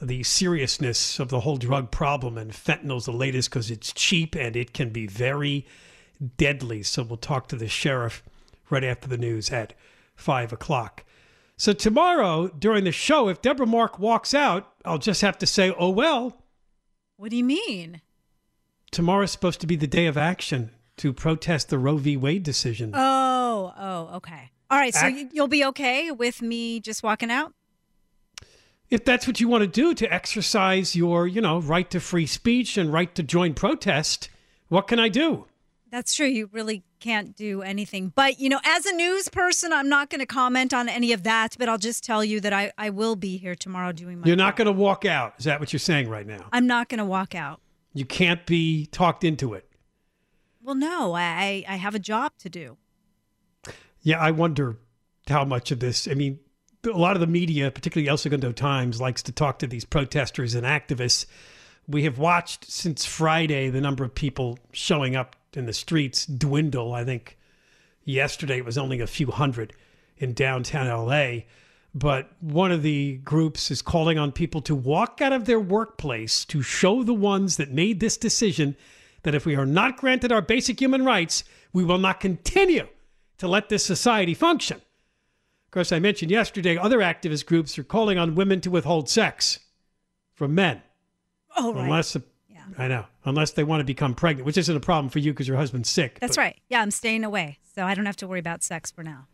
the 0.00 0.22
seriousness 0.22 1.18
of 1.18 1.28
the 1.28 1.40
whole 1.40 1.56
drug 1.56 1.90
problem. 1.90 2.36
And 2.38 2.52
fentanyl's 2.52 3.06
the 3.06 3.12
latest 3.12 3.50
because 3.50 3.70
it's 3.70 3.92
cheap 3.92 4.34
and 4.34 4.56
it 4.56 4.72
can 4.72 4.90
be 4.90 5.06
very 5.06 5.66
deadly. 6.36 6.82
So 6.82 7.02
we'll 7.02 7.16
talk 7.16 7.48
to 7.48 7.56
the 7.56 7.68
sheriff 7.68 8.22
right 8.70 8.84
after 8.84 9.08
the 9.08 9.18
news 9.18 9.50
at 9.50 9.74
five 10.14 10.52
o'clock. 10.52 11.04
So 11.56 11.72
tomorrow 11.72 12.48
during 12.48 12.84
the 12.84 12.92
show, 12.92 13.28
if 13.28 13.40
Deborah 13.40 13.66
Mark 13.66 13.98
walks 13.98 14.34
out, 14.34 14.72
I'll 14.84 14.98
just 14.98 15.22
have 15.22 15.38
to 15.38 15.46
say, 15.46 15.72
oh 15.78 15.90
well. 15.90 16.42
What 17.16 17.30
do 17.30 17.36
you 17.36 17.44
mean? 17.44 18.02
Tomorrow's 18.90 19.30
supposed 19.30 19.60
to 19.62 19.66
be 19.66 19.76
the 19.76 19.86
day 19.86 20.06
of 20.06 20.16
action 20.18 20.70
to 20.98 21.12
protest 21.12 21.68
the 21.68 21.78
Roe 21.78 21.96
v. 21.96 22.16
Wade 22.16 22.42
decision. 22.42 22.92
Oh, 22.94 23.72
oh, 23.76 24.16
okay. 24.16 24.50
All 24.70 24.78
right, 24.78 24.94
so 24.94 25.06
Act- 25.06 25.32
you'll 25.32 25.48
be 25.48 25.64
okay 25.66 26.10
with 26.10 26.42
me 26.42 26.80
just 26.80 27.02
walking 27.02 27.30
out? 27.30 27.52
If 28.90 29.04
that's 29.04 29.26
what 29.26 29.40
you 29.40 29.48
want 29.48 29.62
to 29.62 29.68
do 29.68 29.94
to 29.94 30.12
exercise 30.12 30.94
your, 30.94 31.26
you 31.26 31.40
know, 31.40 31.60
right 31.60 31.90
to 31.90 32.00
free 32.00 32.26
speech 32.26 32.76
and 32.76 32.92
right 32.92 33.14
to 33.14 33.22
join 33.22 33.54
protest, 33.54 34.28
what 34.68 34.88
can 34.88 34.98
I 34.98 35.08
do? 35.08 35.46
That's 35.90 36.14
true. 36.14 36.26
You 36.26 36.48
really 36.52 36.82
can't 36.98 37.36
do 37.36 37.62
anything. 37.62 38.12
But, 38.14 38.40
you 38.40 38.48
know, 38.48 38.60
as 38.64 38.86
a 38.86 38.92
news 38.92 39.28
person, 39.28 39.72
I'm 39.72 39.88
not 39.88 40.10
going 40.10 40.20
to 40.20 40.26
comment 40.26 40.74
on 40.74 40.88
any 40.88 41.12
of 41.12 41.22
that, 41.22 41.56
but 41.58 41.68
I'll 41.68 41.78
just 41.78 42.04
tell 42.04 42.24
you 42.24 42.40
that 42.40 42.52
I, 42.52 42.72
I 42.76 42.90
will 42.90 43.16
be 43.16 43.36
here 43.36 43.54
tomorrow 43.54 43.92
doing 43.92 44.20
my 44.20 44.26
You're 44.26 44.36
not 44.36 44.56
going 44.56 44.66
to 44.66 44.72
walk 44.72 45.04
out. 45.04 45.34
Is 45.38 45.44
that 45.44 45.60
what 45.60 45.72
you're 45.72 45.80
saying 45.80 46.08
right 46.08 46.26
now? 46.26 46.46
I'm 46.52 46.66
not 46.66 46.88
going 46.88 46.98
to 46.98 47.04
walk 47.04 47.34
out. 47.34 47.60
You 47.94 48.04
can't 48.04 48.44
be 48.46 48.86
talked 48.86 49.24
into 49.24 49.54
it. 49.54 49.68
Well, 50.62 50.74
no, 50.74 51.14
I, 51.14 51.64
I 51.68 51.76
have 51.76 51.94
a 51.94 52.00
job 52.00 52.32
to 52.40 52.48
do. 52.48 52.76
Yeah, 54.02 54.18
I 54.20 54.32
wonder 54.32 54.78
how 55.28 55.44
much 55.44 55.70
of 55.70 55.80
this. 55.80 56.08
I 56.08 56.14
mean, 56.14 56.40
a 56.86 56.96
lot 56.96 57.16
of 57.16 57.20
the 57.20 57.26
media, 57.26 57.70
particularly 57.70 58.08
El 58.08 58.16
Segundo 58.16 58.52
Times, 58.52 59.00
likes 59.00 59.22
to 59.24 59.32
talk 59.32 59.58
to 59.58 59.66
these 59.66 59.84
protesters 59.84 60.54
and 60.54 60.66
activists. 60.66 61.26
We 61.88 62.04
have 62.04 62.18
watched 62.18 62.70
since 62.70 63.04
Friday 63.04 63.68
the 63.68 63.80
number 63.80 64.04
of 64.04 64.14
people 64.14 64.58
showing 64.72 65.16
up 65.16 65.36
in 65.52 65.66
the 65.66 65.72
streets 65.72 66.26
dwindle. 66.26 66.92
I 66.92 67.04
think 67.04 67.38
yesterday 68.04 68.58
it 68.58 68.64
was 68.64 68.78
only 68.78 69.00
a 69.00 69.06
few 69.06 69.30
hundred 69.30 69.72
in 70.18 70.32
downtown 70.32 70.86
LA. 70.86 71.42
But 71.94 72.30
one 72.40 72.72
of 72.72 72.82
the 72.82 73.16
groups 73.18 73.70
is 73.70 73.80
calling 73.80 74.18
on 74.18 74.30
people 74.32 74.60
to 74.62 74.74
walk 74.74 75.20
out 75.22 75.32
of 75.32 75.46
their 75.46 75.60
workplace 75.60 76.44
to 76.46 76.60
show 76.62 77.02
the 77.02 77.14
ones 77.14 77.56
that 77.56 77.70
made 77.70 78.00
this 78.00 78.16
decision 78.16 78.76
that 79.22 79.34
if 79.34 79.46
we 79.46 79.56
are 79.56 79.66
not 79.66 79.96
granted 79.96 80.30
our 80.30 80.42
basic 80.42 80.80
human 80.80 81.04
rights, 81.04 81.42
we 81.72 81.84
will 81.84 81.98
not 81.98 82.20
continue 82.20 82.86
to 83.38 83.48
let 83.48 83.68
this 83.68 83.84
society 83.84 84.34
function. 84.34 84.80
Of 85.76 85.80
course, 85.80 85.92
I 85.92 85.98
mentioned 85.98 86.30
yesterday 86.30 86.78
other 86.78 87.00
activist 87.00 87.44
groups 87.44 87.78
are 87.78 87.84
calling 87.84 88.16
on 88.16 88.34
women 88.34 88.62
to 88.62 88.70
withhold 88.70 89.10
sex 89.10 89.58
from 90.32 90.54
men. 90.54 90.80
Oh, 91.54 91.74
right. 91.74 91.84
Unless, 91.84 92.16
I 92.78 92.88
know, 92.88 93.04
unless 93.26 93.50
they 93.50 93.62
want 93.62 93.80
to 93.80 93.84
become 93.84 94.14
pregnant, 94.14 94.46
which 94.46 94.56
isn't 94.56 94.74
a 94.74 94.80
problem 94.80 95.10
for 95.10 95.18
you 95.18 95.34
because 95.34 95.46
your 95.46 95.58
husband's 95.58 95.90
sick. 95.90 96.18
That's 96.18 96.36
but- 96.36 96.42
right. 96.42 96.60
Yeah, 96.70 96.80
I'm 96.80 96.90
staying 96.90 97.24
away. 97.24 97.58
So 97.74 97.84
I 97.84 97.94
don't 97.94 98.06
have 98.06 98.16
to 98.16 98.26
worry 98.26 98.38
about 98.38 98.62
sex 98.62 98.90
for 98.90 99.04
now. 99.04 99.26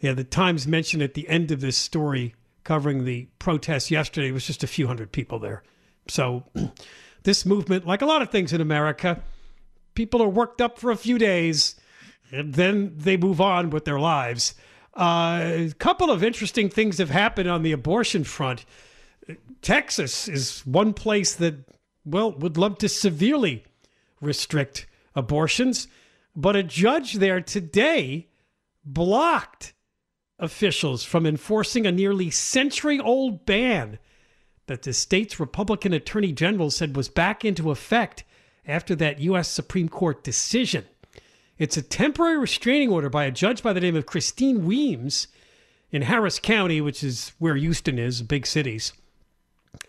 Yeah, 0.00 0.14
the 0.14 0.24
Times 0.24 0.66
mentioned 0.66 1.00
at 1.00 1.14
the 1.14 1.28
end 1.28 1.52
of 1.52 1.60
this 1.60 1.76
story 1.76 2.34
covering 2.64 3.04
the 3.04 3.28
protests 3.38 3.88
yesterday 3.88 4.32
was 4.32 4.44
just 4.44 4.64
a 4.64 4.66
few 4.66 4.88
hundred 4.88 5.12
people 5.12 5.38
there. 5.38 5.62
So 6.08 6.42
this 7.22 7.46
movement, 7.46 7.86
like 7.86 8.02
a 8.02 8.06
lot 8.06 8.20
of 8.20 8.30
things 8.30 8.52
in 8.52 8.60
America, 8.60 9.22
people 9.94 10.20
are 10.20 10.28
worked 10.28 10.60
up 10.60 10.76
for 10.76 10.90
a 10.90 10.96
few 10.96 11.18
days 11.18 11.76
and 12.32 12.54
then 12.54 12.94
they 12.96 13.16
move 13.16 13.40
on 13.40 13.70
with 13.70 13.84
their 13.84 14.00
lives. 14.00 14.56
Uh, 14.96 15.40
a 15.42 15.72
couple 15.78 16.10
of 16.10 16.22
interesting 16.22 16.68
things 16.68 16.98
have 16.98 17.10
happened 17.10 17.48
on 17.48 17.62
the 17.62 17.72
abortion 17.72 18.24
front. 18.24 18.64
Texas 19.60 20.28
is 20.28 20.60
one 20.66 20.92
place 20.92 21.34
that, 21.34 21.54
well, 22.04 22.32
would 22.32 22.56
love 22.56 22.78
to 22.78 22.88
severely 22.88 23.64
restrict 24.20 24.86
abortions, 25.14 25.88
but 26.36 26.56
a 26.56 26.62
judge 26.62 27.14
there 27.14 27.40
today 27.40 28.28
blocked 28.84 29.72
officials 30.38 31.04
from 31.04 31.26
enforcing 31.26 31.86
a 31.86 31.92
nearly 31.92 32.30
century 32.30 32.98
old 33.00 33.46
ban 33.46 33.98
that 34.66 34.82
the 34.82 34.92
state's 34.92 35.40
Republican 35.40 35.92
attorney 35.92 36.32
general 36.32 36.70
said 36.70 36.96
was 36.96 37.08
back 37.08 37.44
into 37.44 37.70
effect 37.70 38.24
after 38.66 38.94
that 38.94 39.20
U.S. 39.20 39.48
Supreme 39.48 39.88
Court 39.88 40.24
decision. 40.24 40.84
It's 41.58 41.76
a 41.76 41.82
temporary 41.82 42.38
restraining 42.38 42.90
order 42.90 43.08
by 43.08 43.24
a 43.24 43.30
judge 43.30 43.62
by 43.62 43.72
the 43.72 43.80
name 43.80 43.96
of 43.96 44.06
Christine 44.06 44.64
Weems 44.66 45.28
in 45.90 46.02
Harris 46.02 46.40
County, 46.40 46.80
which 46.80 47.04
is 47.04 47.32
where 47.38 47.54
Houston 47.54 47.98
is, 47.98 48.22
big 48.22 48.46
cities. 48.46 48.92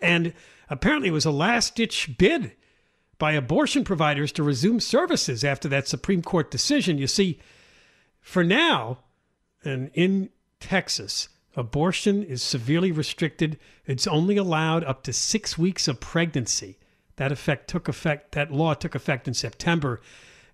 And 0.00 0.32
apparently 0.70 1.08
it 1.08 1.12
was 1.12 1.24
a 1.24 1.30
last 1.30 1.74
ditch 1.74 2.16
bid 2.18 2.52
by 3.18 3.32
abortion 3.32 3.82
providers 3.82 4.30
to 4.32 4.42
resume 4.42 4.78
services 4.78 5.42
after 5.42 5.68
that 5.68 5.88
Supreme 5.88 6.22
Court 6.22 6.50
decision. 6.50 6.98
You 6.98 7.06
see, 7.06 7.40
for 8.20 8.44
now, 8.44 8.98
and 9.64 9.90
in 9.94 10.30
Texas, 10.60 11.28
abortion 11.56 12.22
is 12.22 12.42
severely 12.42 12.92
restricted. 12.92 13.58
It's 13.86 14.06
only 14.06 14.36
allowed 14.36 14.84
up 14.84 15.02
to 15.04 15.12
six 15.12 15.58
weeks 15.58 15.88
of 15.88 16.00
pregnancy. 16.00 16.78
That 17.16 17.32
effect 17.32 17.68
took 17.68 17.88
effect. 17.88 18.32
That 18.32 18.52
law 18.52 18.74
took 18.74 18.94
effect 18.94 19.26
in 19.26 19.34
September, 19.34 20.00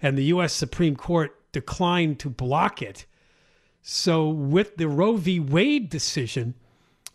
and 0.02 0.18
the 0.18 0.24
U.S. 0.24 0.52
Supreme 0.52 0.96
Court 0.96 1.34
declined 1.52 2.18
to 2.18 2.28
block 2.28 2.82
it. 2.82 3.06
So, 3.80 4.28
with 4.28 4.76
the 4.76 4.88
Roe 4.88 5.16
v. 5.16 5.40
Wade 5.40 5.88
decision 5.88 6.54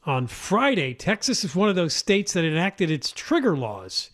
on 0.05 0.27
Friday, 0.27 0.93
Texas 0.93 1.43
is 1.43 1.55
one 1.55 1.69
of 1.69 1.75
those 1.75 1.93
states 1.93 2.33
that 2.33 2.45
enacted 2.45 2.89
its 2.89 3.11
trigger 3.11 3.55
laws. 3.55 4.09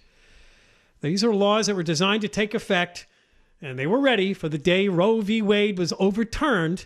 These 1.01 1.23
are 1.23 1.33
laws 1.33 1.67
that 1.67 1.75
were 1.75 1.83
designed 1.83 2.21
to 2.21 2.27
take 2.27 2.53
effect, 2.53 3.05
and 3.61 3.77
they 3.77 3.87
were 3.87 3.99
ready 3.99 4.33
for 4.33 4.49
the 4.49 4.57
day 4.57 4.87
Roe 4.87 5.21
v. 5.21 5.41
Wade 5.41 5.77
was 5.77 5.93
overturned. 5.99 6.85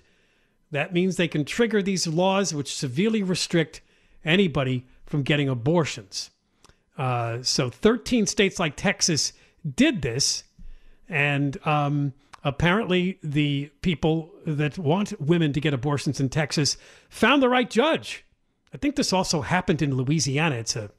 That 0.71 0.93
means 0.93 1.15
they 1.15 1.28
can 1.28 1.45
trigger 1.45 1.82
these 1.82 2.08
laws 2.08 2.54
which 2.54 2.76
severely 2.76 3.23
restrict 3.23 3.82
anybody 4.26 4.86
from 5.06 5.23
getting 5.23 5.47
abortions. 5.47 6.32
Uh, 6.97 7.43
so 7.43 7.69
13 7.69 8.26
states 8.26 8.60
like 8.60 8.76
Texas 8.76 9.34
did 9.76 10.02
this, 10.02 10.43
and 11.09 11.65
um, 11.65 12.13
apparently 12.43 13.19
the 13.23 13.71
people 13.81 14.31
that 14.45 14.77
want 14.77 15.19
women 15.19 15.53
to 15.53 15.61
get 15.61 15.73
abortions 15.73 16.19
in 16.19 16.29
Texas 16.29 16.77
found 17.09 17.41
the 17.41 17.49
right 17.49 17.69
judge. 17.69 18.25
I 18.73 18.77
think 18.77 18.95
this 18.95 19.13
also 19.13 19.41
happened 19.41 19.81
in 19.81 19.95
Louisiana. 19.95 20.55
It's 20.55 20.75
a 20.75 20.91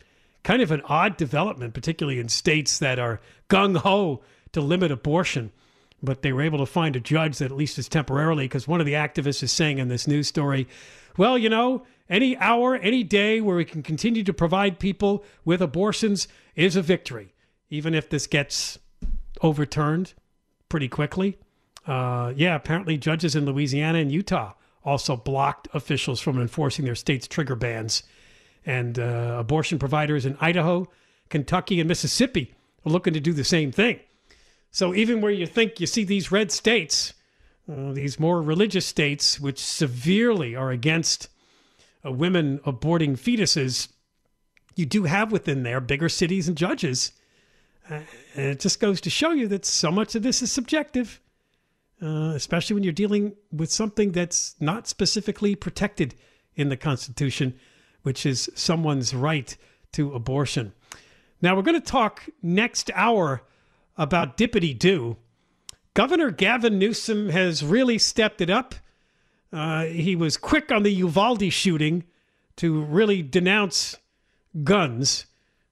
kind 0.42 0.62
of 0.62 0.70
an 0.70 0.82
odd 0.86 1.16
development, 1.16 1.74
particularly 1.74 2.18
in 2.18 2.28
states 2.28 2.78
that 2.78 2.98
are 2.98 3.20
gung 3.48 3.76
ho 3.76 4.22
to 4.52 4.60
limit 4.60 4.90
abortion. 4.90 5.52
But 6.02 6.22
they 6.22 6.32
were 6.32 6.42
able 6.42 6.58
to 6.58 6.66
find 6.66 6.94
a 6.96 7.00
judge 7.00 7.38
that 7.38 7.46
at 7.50 7.56
least 7.56 7.78
is 7.78 7.88
temporarily, 7.88 8.44
because 8.44 8.68
one 8.68 8.80
of 8.80 8.86
the 8.86 8.92
activists 8.92 9.42
is 9.42 9.52
saying 9.52 9.78
in 9.78 9.88
this 9.88 10.06
news 10.06 10.28
story, 10.28 10.68
well, 11.16 11.36
you 11.36 11.48
know, 11.48 11.84
any 12.08 12.36
hour, 12.38 12.76
any 12.76 13.02
day 13.02 13.40
where 13.40 13.56
we 13.56 13.64
can 13.64 13.82
continue 13.82 14.22
to 14.22 14.32
provide 14.32 14.78
people 14.78 15.24
with 15.44 15.60
abortions 15.60 16.28
is 16.54 16.76
a 16.76 16.82
victory, 16.82 17.34
even 17.68 17.94
if 17.94 18.08
this 18.08 18.26
gets 18.26 18.78
overturned 19.42 20.14
pretty 20.68 20.88
quickly. 20.88 21.38
Uh, 21.87 22.33
yeah, 22.37 22.55
apparently 22.55 22.98
judges 22.98 23.35
in 23.35 23.46
Louisiana 23.46 23.98
and 23.98 24.12
Utah 24.12 24.53
also 24.85 25.16
blocked 25.16 25.68
officials 25.74 26.20
from 26.20 26.40
enforcing 26.40 26.85
their 26.85 26.94
state's 26.94 27.27
trigger 27.27 27.57
bans. 27.57 28.03
And 28.64 28.98
uh, 28.98 29.37
abortion 29.38 29.79
providers 29.79 30.27
in 30.27 30.37
Idaho, 30.40 30.87
Kentucky, 31.29 31.81
and 31.81 31.88
Mississippi 31.88 32.55
are 32.85 32.92
looking 32.92 33.14
to 33.14 33.20
do 33.20 33.33
the 33.33 33.44
same 33.44 33.72
thing. 33.72 34.01
So 34.70 34.94
even 34.94 35.20
where 35.20 35.33
you 35.33 35.46
think 35.46 35.81
you 35.81 35.87
see 35.87 36.05
these 36.05 36.31
red 36.31 36.53
states, 36.53 37.14
uh, 37.70 37.92
these 37.92 38.20
more 38.20 38.42
religious 38.42 38.87
states, 38.87 39.40
which 39.40 39.59
severely 39.59 40.55
are 40.55 40.70
against 40.70 41.28
uh, 42.05 42.12
women 42.12 42.59
aborting 42.61 43.18
fetuses, 43.18 43.89
you 44.76 44.86
do 44.86 45.05
have 45.05 45.32
within 45.32 45.62
there 45.62 45.80
bigger 45.80 46.09
cities 46.09 46.49
and 46.49 46.57
judges. 46.57 47.12
Uh, 47.91 48.01
and 48.34 48.47
it 48.47 48.61
just 48.61 48.80
goes 48.80 49.01
to 49.01 49.11
show 49.11 49.30
you 49.30 49.49
that 49.49 49.64
so 49.64 49.91
much 49.91 50.14
of 50.14 50.22
this 50.22 50.43
is 50.43 50.53
subjective, 50.53 51.20
uh, 52.03 52.32
especially 52.34 52.74
when 52.74 52.82
you're 52.82 52.93
dealing 52.93 53.34
with 53.51 53.70
something 53.70 54.12
that's 54.12 54.55
not 54.61 54.86
specifically 54.86 55.55
protected 55.55 56.14
in 56.55 56.68
the 56.68 56.76
Constitution, 56.76 57.59
which 58.03 58.26
is 58.26 58.51
someone's 58.55 59.14
right 59.14 59.57
to 59.93 60.12
abortion. 60.12 60.72
Now, 61.41 61.57
we're 61.57 61.62
going 61.62 61.80
to 61.80 61.86
talk 61.86 62.28
next 62.43 62.91
hour 62.95 63.43
about 63.97 64.36
Dippity 64.36 64.76
Doo. 64.76 65.16
Governor 65.95 66.30
Gavin 66.30 66.78
Newsom 66.78 67.30
has 67.30 67.64
really 67.64 67.99
stepped 67.99 68.41
it 68.41 68.51
up. 68.51 68.74
Uh, 69.53 69.84
he 69.84 70.14
was 70.14 70.36
quick 70.36 70.70
on 70.70 70.82
the 70.82 70.93
Uvalde 70.93 71.53
shooting 71.53 72.05
to 72.57 72.82
really 72.82 73.22
denounce 73.22 73.97
guns. 74.62 75.26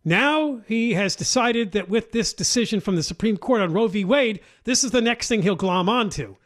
Now 0.06 0.60
he 0.68 0.94
has 0.94 1.16
decided 1.16 1.72
that 1.72 1.88
with 1.88 2.12
this 2.12 2.32
decision 2.32 2.78
from 2.78 2.94
the 2.94 3.02
Supreme 3.02 3.36
Court 3.36 3.60
on 3.60 3.72
Roe 3.72 3.88
v. 3.88 4.04
Wade, 4.04 4.38
this 4.62 4.84
is 4.84 4.92
the 4.92 5.00
next 5.00 5.26
thing 5.26 5.42
he'll 5.42 5.56
glom 5.56 5.88
onto. 5.88 6.36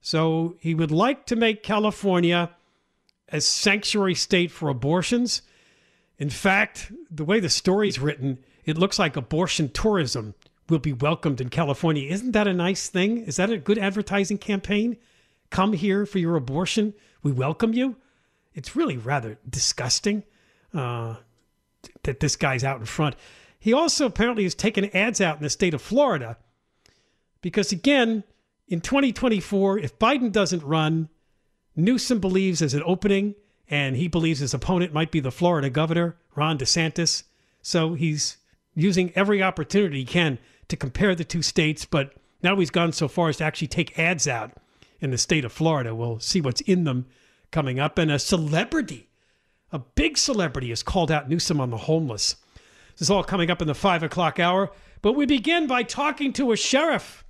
So 0.00 0.56
he 0.58 0.74
would 0.74 0.90
like 0.90 1.26
to 1.26 1.36
make 1.36 1.62
California 1.62 2.50
a 3.28 3.42
sanctuary 3.42 4.14
state 4.14 4.50
for 4.50 4.70
abortions. 4.70 5.42
In 6.18 6.30
fact, 6.30 6.90
the 7.10 7.26
way 7.26 7.40
the 7.40 7.50
story's 7.50 7.98
written, 7.98 8.38
it 8.64 8.78
looks 8.78 8.98
like 8.98 9.16
abortion 9.16 9.68
tourism 9.68 10.34
will 10.70 10.78
be 10.78 10.94
welcomed 10.94 11.42
in 11.42 11.50
California. 11.50 12.10
Isn't 12.10 12.32
that 12.32 12.48
a 12.48 12.54
nice 12.54 12.88
thing? 12.88 13.18
Is 13.18 13.36
that 13.36 13.50
a 13.50 13.58
good 13.58 13.76
advertising 13.76 14.38
campaign? 14.38 14.96
Come 15.50 15.74
here 15.74 16.06
for 16.06 16.18
your 16.18 16.36
abortion. 16.36 16.94
We 17.22 17.32
welcome 17.32 17.74
you. 17.74 17.96
It's 18.54 18.74
really 18.74 18.96
rather 18.96 19.38
disgusting 19.46 20.22
uh, 20.72 21.16
that 22.02 22.20
this 22.20 22.36
guy's 22.36 22.64
out 22.64 22.80
in 22.80 22.86
front. 22.86 23.16
He 23.58 23.72
also 23.72 24.06
apparently 24.06 24.42
has 24.42 24.54
taken 24.54 24.94
ads 24.94 25.20
out 25.20 25.38
in 25.38 25.42
the 25.42 25.50
state 25.50 25.74
of 25.74 25.82
Florida 25.82 26.36
because, 27.40 27.72
again, 27.72 28.24
in 28.68 28.80
2024, 28.80 29.78
if 29.78 29.98
Biden 29.98 30.32
doesn't 30.32 30.62
run, 30.62 31.08
Newsom 31.76 32.20
believes 32.20 32.60
there's 32.60 32.74
an 32.74 32.82
opening 32.84 33.34
and 33.68 33.96
he 33.96 34.08
believes 34.08 34.40
his 34.40 34.54
opponent 34.54 34.92
might 34.92 35.10
be 35.10 35.20
the 35.20 35.30
Florida 35.30 35.70
governor, 35.70 36.16
Ron 36.34 36.58
DeSantis. 36.58 37.24
So 37.62 37.94
he's 37.94 38.36
using 38.74 39.12
every 39.14 39.42
opportunity 39.42 40.00
he 40.00 40.04
can 40.04 40.38
to 40.68 40.76
compare 40.76 41.14
the 41.14 41.24
two 41.24 41.42
states, 41.42 41.84
but 41.84 42.14
now 42.42 42.56
he's 42.56 42.70
gone 42.70 42.92
so 42.92 43.08
far 43.08 43.30
as 43.30 43.38
to 43.38 43.44
actually 43.44 43.68
take 43.68 43.98
ads 43.98 44.28
out 44.28 44.52
in 45.00 45.10
the 45.10 45.18
state 45.18 45.44
of 45.44 45.52
Florida. 45.52 45.94
We'll 45.94 46.20
see 46.20 46.40
what's 46.40 46.60
in 46.62 46.84
them 46.84 47.06
coming 47.50 47.78
up. 47.78 47.98
And 47.98 48.10
a 48.10 48.18
celebrity, 48.18 49.08
a 49.74 49.80
big 49.80 50.16
celebrity, 50.16 50.68
has 50.68 50.84
called 50.84 51.10
out 51.10 51.28
Newsom 51.28 51.60
on 51.60 51.70
the 51.70 51.76
homeless. 51.76 52.36
This 52.92 53.02
is 53.02 53.10
all 53.10 53.24
coming 53.24 53.50
up 53.50 53.60
in 53.60 53.66
the 53.66 53.74
five 53.74 54.04
o'clock 54.04 54.38
hour. 54.38 54.70
But 55.02 55.14
we 55.14 55.26
begin 55.26 55.66
by 55.66 55.82
talking 55.82 56.32
to 56.34 56.52
a 56.52 56.56
sheriff 56.56 57.24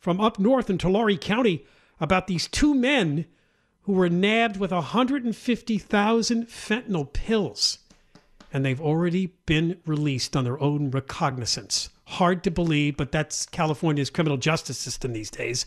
from 0.00 0.18
up 0.18 0.38
north 0.38 0.70
in 0.70 0.78
Tulare 0.78 1.16
County 1.16 1.66
about 2.00 2.26
these 2.26 2.48
two 2.48 2.74
men 2.74 3.26
who 3.82 3.92
were 3.92 4.08
nabbed 4.08 4.56
with 4.56 4.72
150,000 4.72 6.46
fentanyl 6.48 7.12
pills. 7.12 7.78
And 8.50 8.64
they've 8.64 8.80
already 8.80 9.34
been 9.44 9.78
released 9.84 10.34
on 10.34 10.44
their 10.44 10.60
own 10.60 10.90
recognizance. 10.90 11.90
Hard 12.06 12.42
to 12.44 12.50
believe, 12.50 12.96
but 12.96 13.12
that's 13.12 13.44
California's 13.44 14.10
criminal 14.10 14.38
justice 14.38 14.78
system 14.78 15.12
these 15.12 15.30
days. 15.30 15.66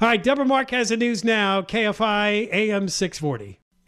All 0.00 0.08
right, 0.08 0.22
Deborah 0.22 0.46
Mark 0.46 0.70
has 0.70 0.88
the 0.88 0.96
news 0.96 1.22
now. 1.22 1.60
KFI 1.60 2.48
AM 2.50 2.88
640. 2.88 3.59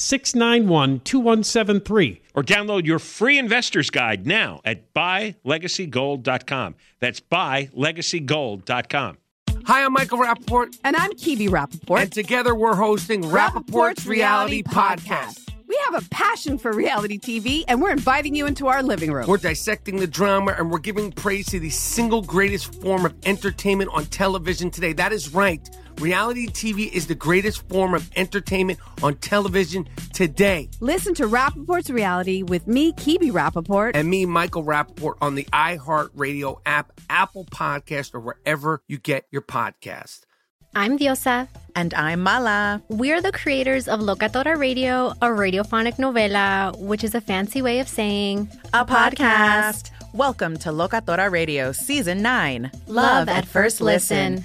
691 0.00 1.00
2173. 1.00 2.22
Or 2.34 2.42
download 2.42 2.86
your 2.86 2.98
free 2.98 3.38
investor's 3.38 3.90
guide 3.90 4.26
now 4.26 4.60
at 4.64 4.94
buylegacygold.com. 4.94 6.74
That's 7.00 7.20
buylegacygold.com. 7.20 9.18
Hi, 9.64 9.84
I'm 9.84 9.92
Michael 9.92 10.18
Rapaport. 10.18 10.78
And 10.84 10.96
I'm 10.96 11.12
Kebe 11.12 11.48
Rapaport. 11.48 12.02
And 12.02 12.12
together 12.12 12.54
we're 12.54 12.74
hosting 12.74 13.22
Rapaport's, 13.22 14.06
Reality 14.06 14.62
Podcast. 14.62 15.50
We 15.68 15.78
have 15.84 16.02
a 16.04 16.08
passion 16.08 16.58
for 16.58 16.72
reality 16.72 17.16
TV, 17.16 17.62
and 17.68 17.80
we're 17.80 17.92
inviting 17.92 18.34
you 18.34 18.46
into 18.46 18.66
our 18.66 18.82
living 18.82 19.12
room. 19.12 19.28
We're 19.28 19.36
dissecting 19.36 20.00
the 20.00 20.06
drama 20.08 20.56
and 20.58 20.68
we're 20.68 20.80
giving 20.80 21.12
praise 21.12 21.46
to 21.46 21.60
the 21.60 21.70
single 21.70 22.22
greatest 22.22 22.74
form 22.82 23.06
of 23.06 23.14
entertainment 23.24 23.90
on 23.92 24.06
television 24.06 24.72
today. 24.72 24.92
That 24.92 25.12
is 25.12 25.32
right. 25.32 25.70
Reality 26.00 26.46
TV 26.46 26.90
is 26.90 27.08
the 27.08 27.14
greatest 27.14 27.68
form 27.68 27.92
of 27.92 28.10
entertainment 28.16 28.78
on 29.02 29.16
television 29.16 29.86
today. 30.14 30.70
Listen 30.80 31.12
to 31.12 31.24
Rapaport's 31.24 31.90
reality 31.90 32.42
with 32.42 32.66
me, 32.66 32.94
Kebe 32.94 33.30
Rapaport. 33.30 33.90
And 33.92 34.08
me, 34.08 34.24
Michael 34.24 34.64
Rapaport, 34.64 35.16
on 35.20 35.34
the 35.34 35.44
iHeartRadio 35.52 36.58
app, 36.64 36.98
Apple 37.10 37.44
Podcast, 37.44 38.14
or 38.14 38.20
wherever 38.20 38.82
you 38.88 38.96
get 38.96 39.26
your 39.30 39.42
podcast. 39.42 40.20
I'm 40.74 40.98
Diosa. 40.98 41.48
And 41.76 41.92
I'm 41.92 42.22
Mala. 42.22 42.82
We're 42.88 43.20
the 43.20 43.32
creators 43.32 43.86
of 43.86 44.00
Locatora 44.00 44.56
Radio, 44.56 45.08
a 45.20 45.26
radiophonic 45.26 45.96
novela, 45.96 46.78
which 46.78 47.04
is 47.04 47.14
a 47.14 47.20
fancy 47.20 47.60
way 47.60 47.78
of 47.78 47.88
saying 47.88 48.48
a 48.72 48.86
podcast. 48.86 49.90
Welcome 50.14 50.56
to 50.58 50.70
Locatora 50.70 51.30
Radio 51.30 51.72
Season 51.72 52.22
9 52.22 52.70
Love 52.86 53.28
at 53.28 53.44
First 53.44 53.80
Listen. 53.82 54.44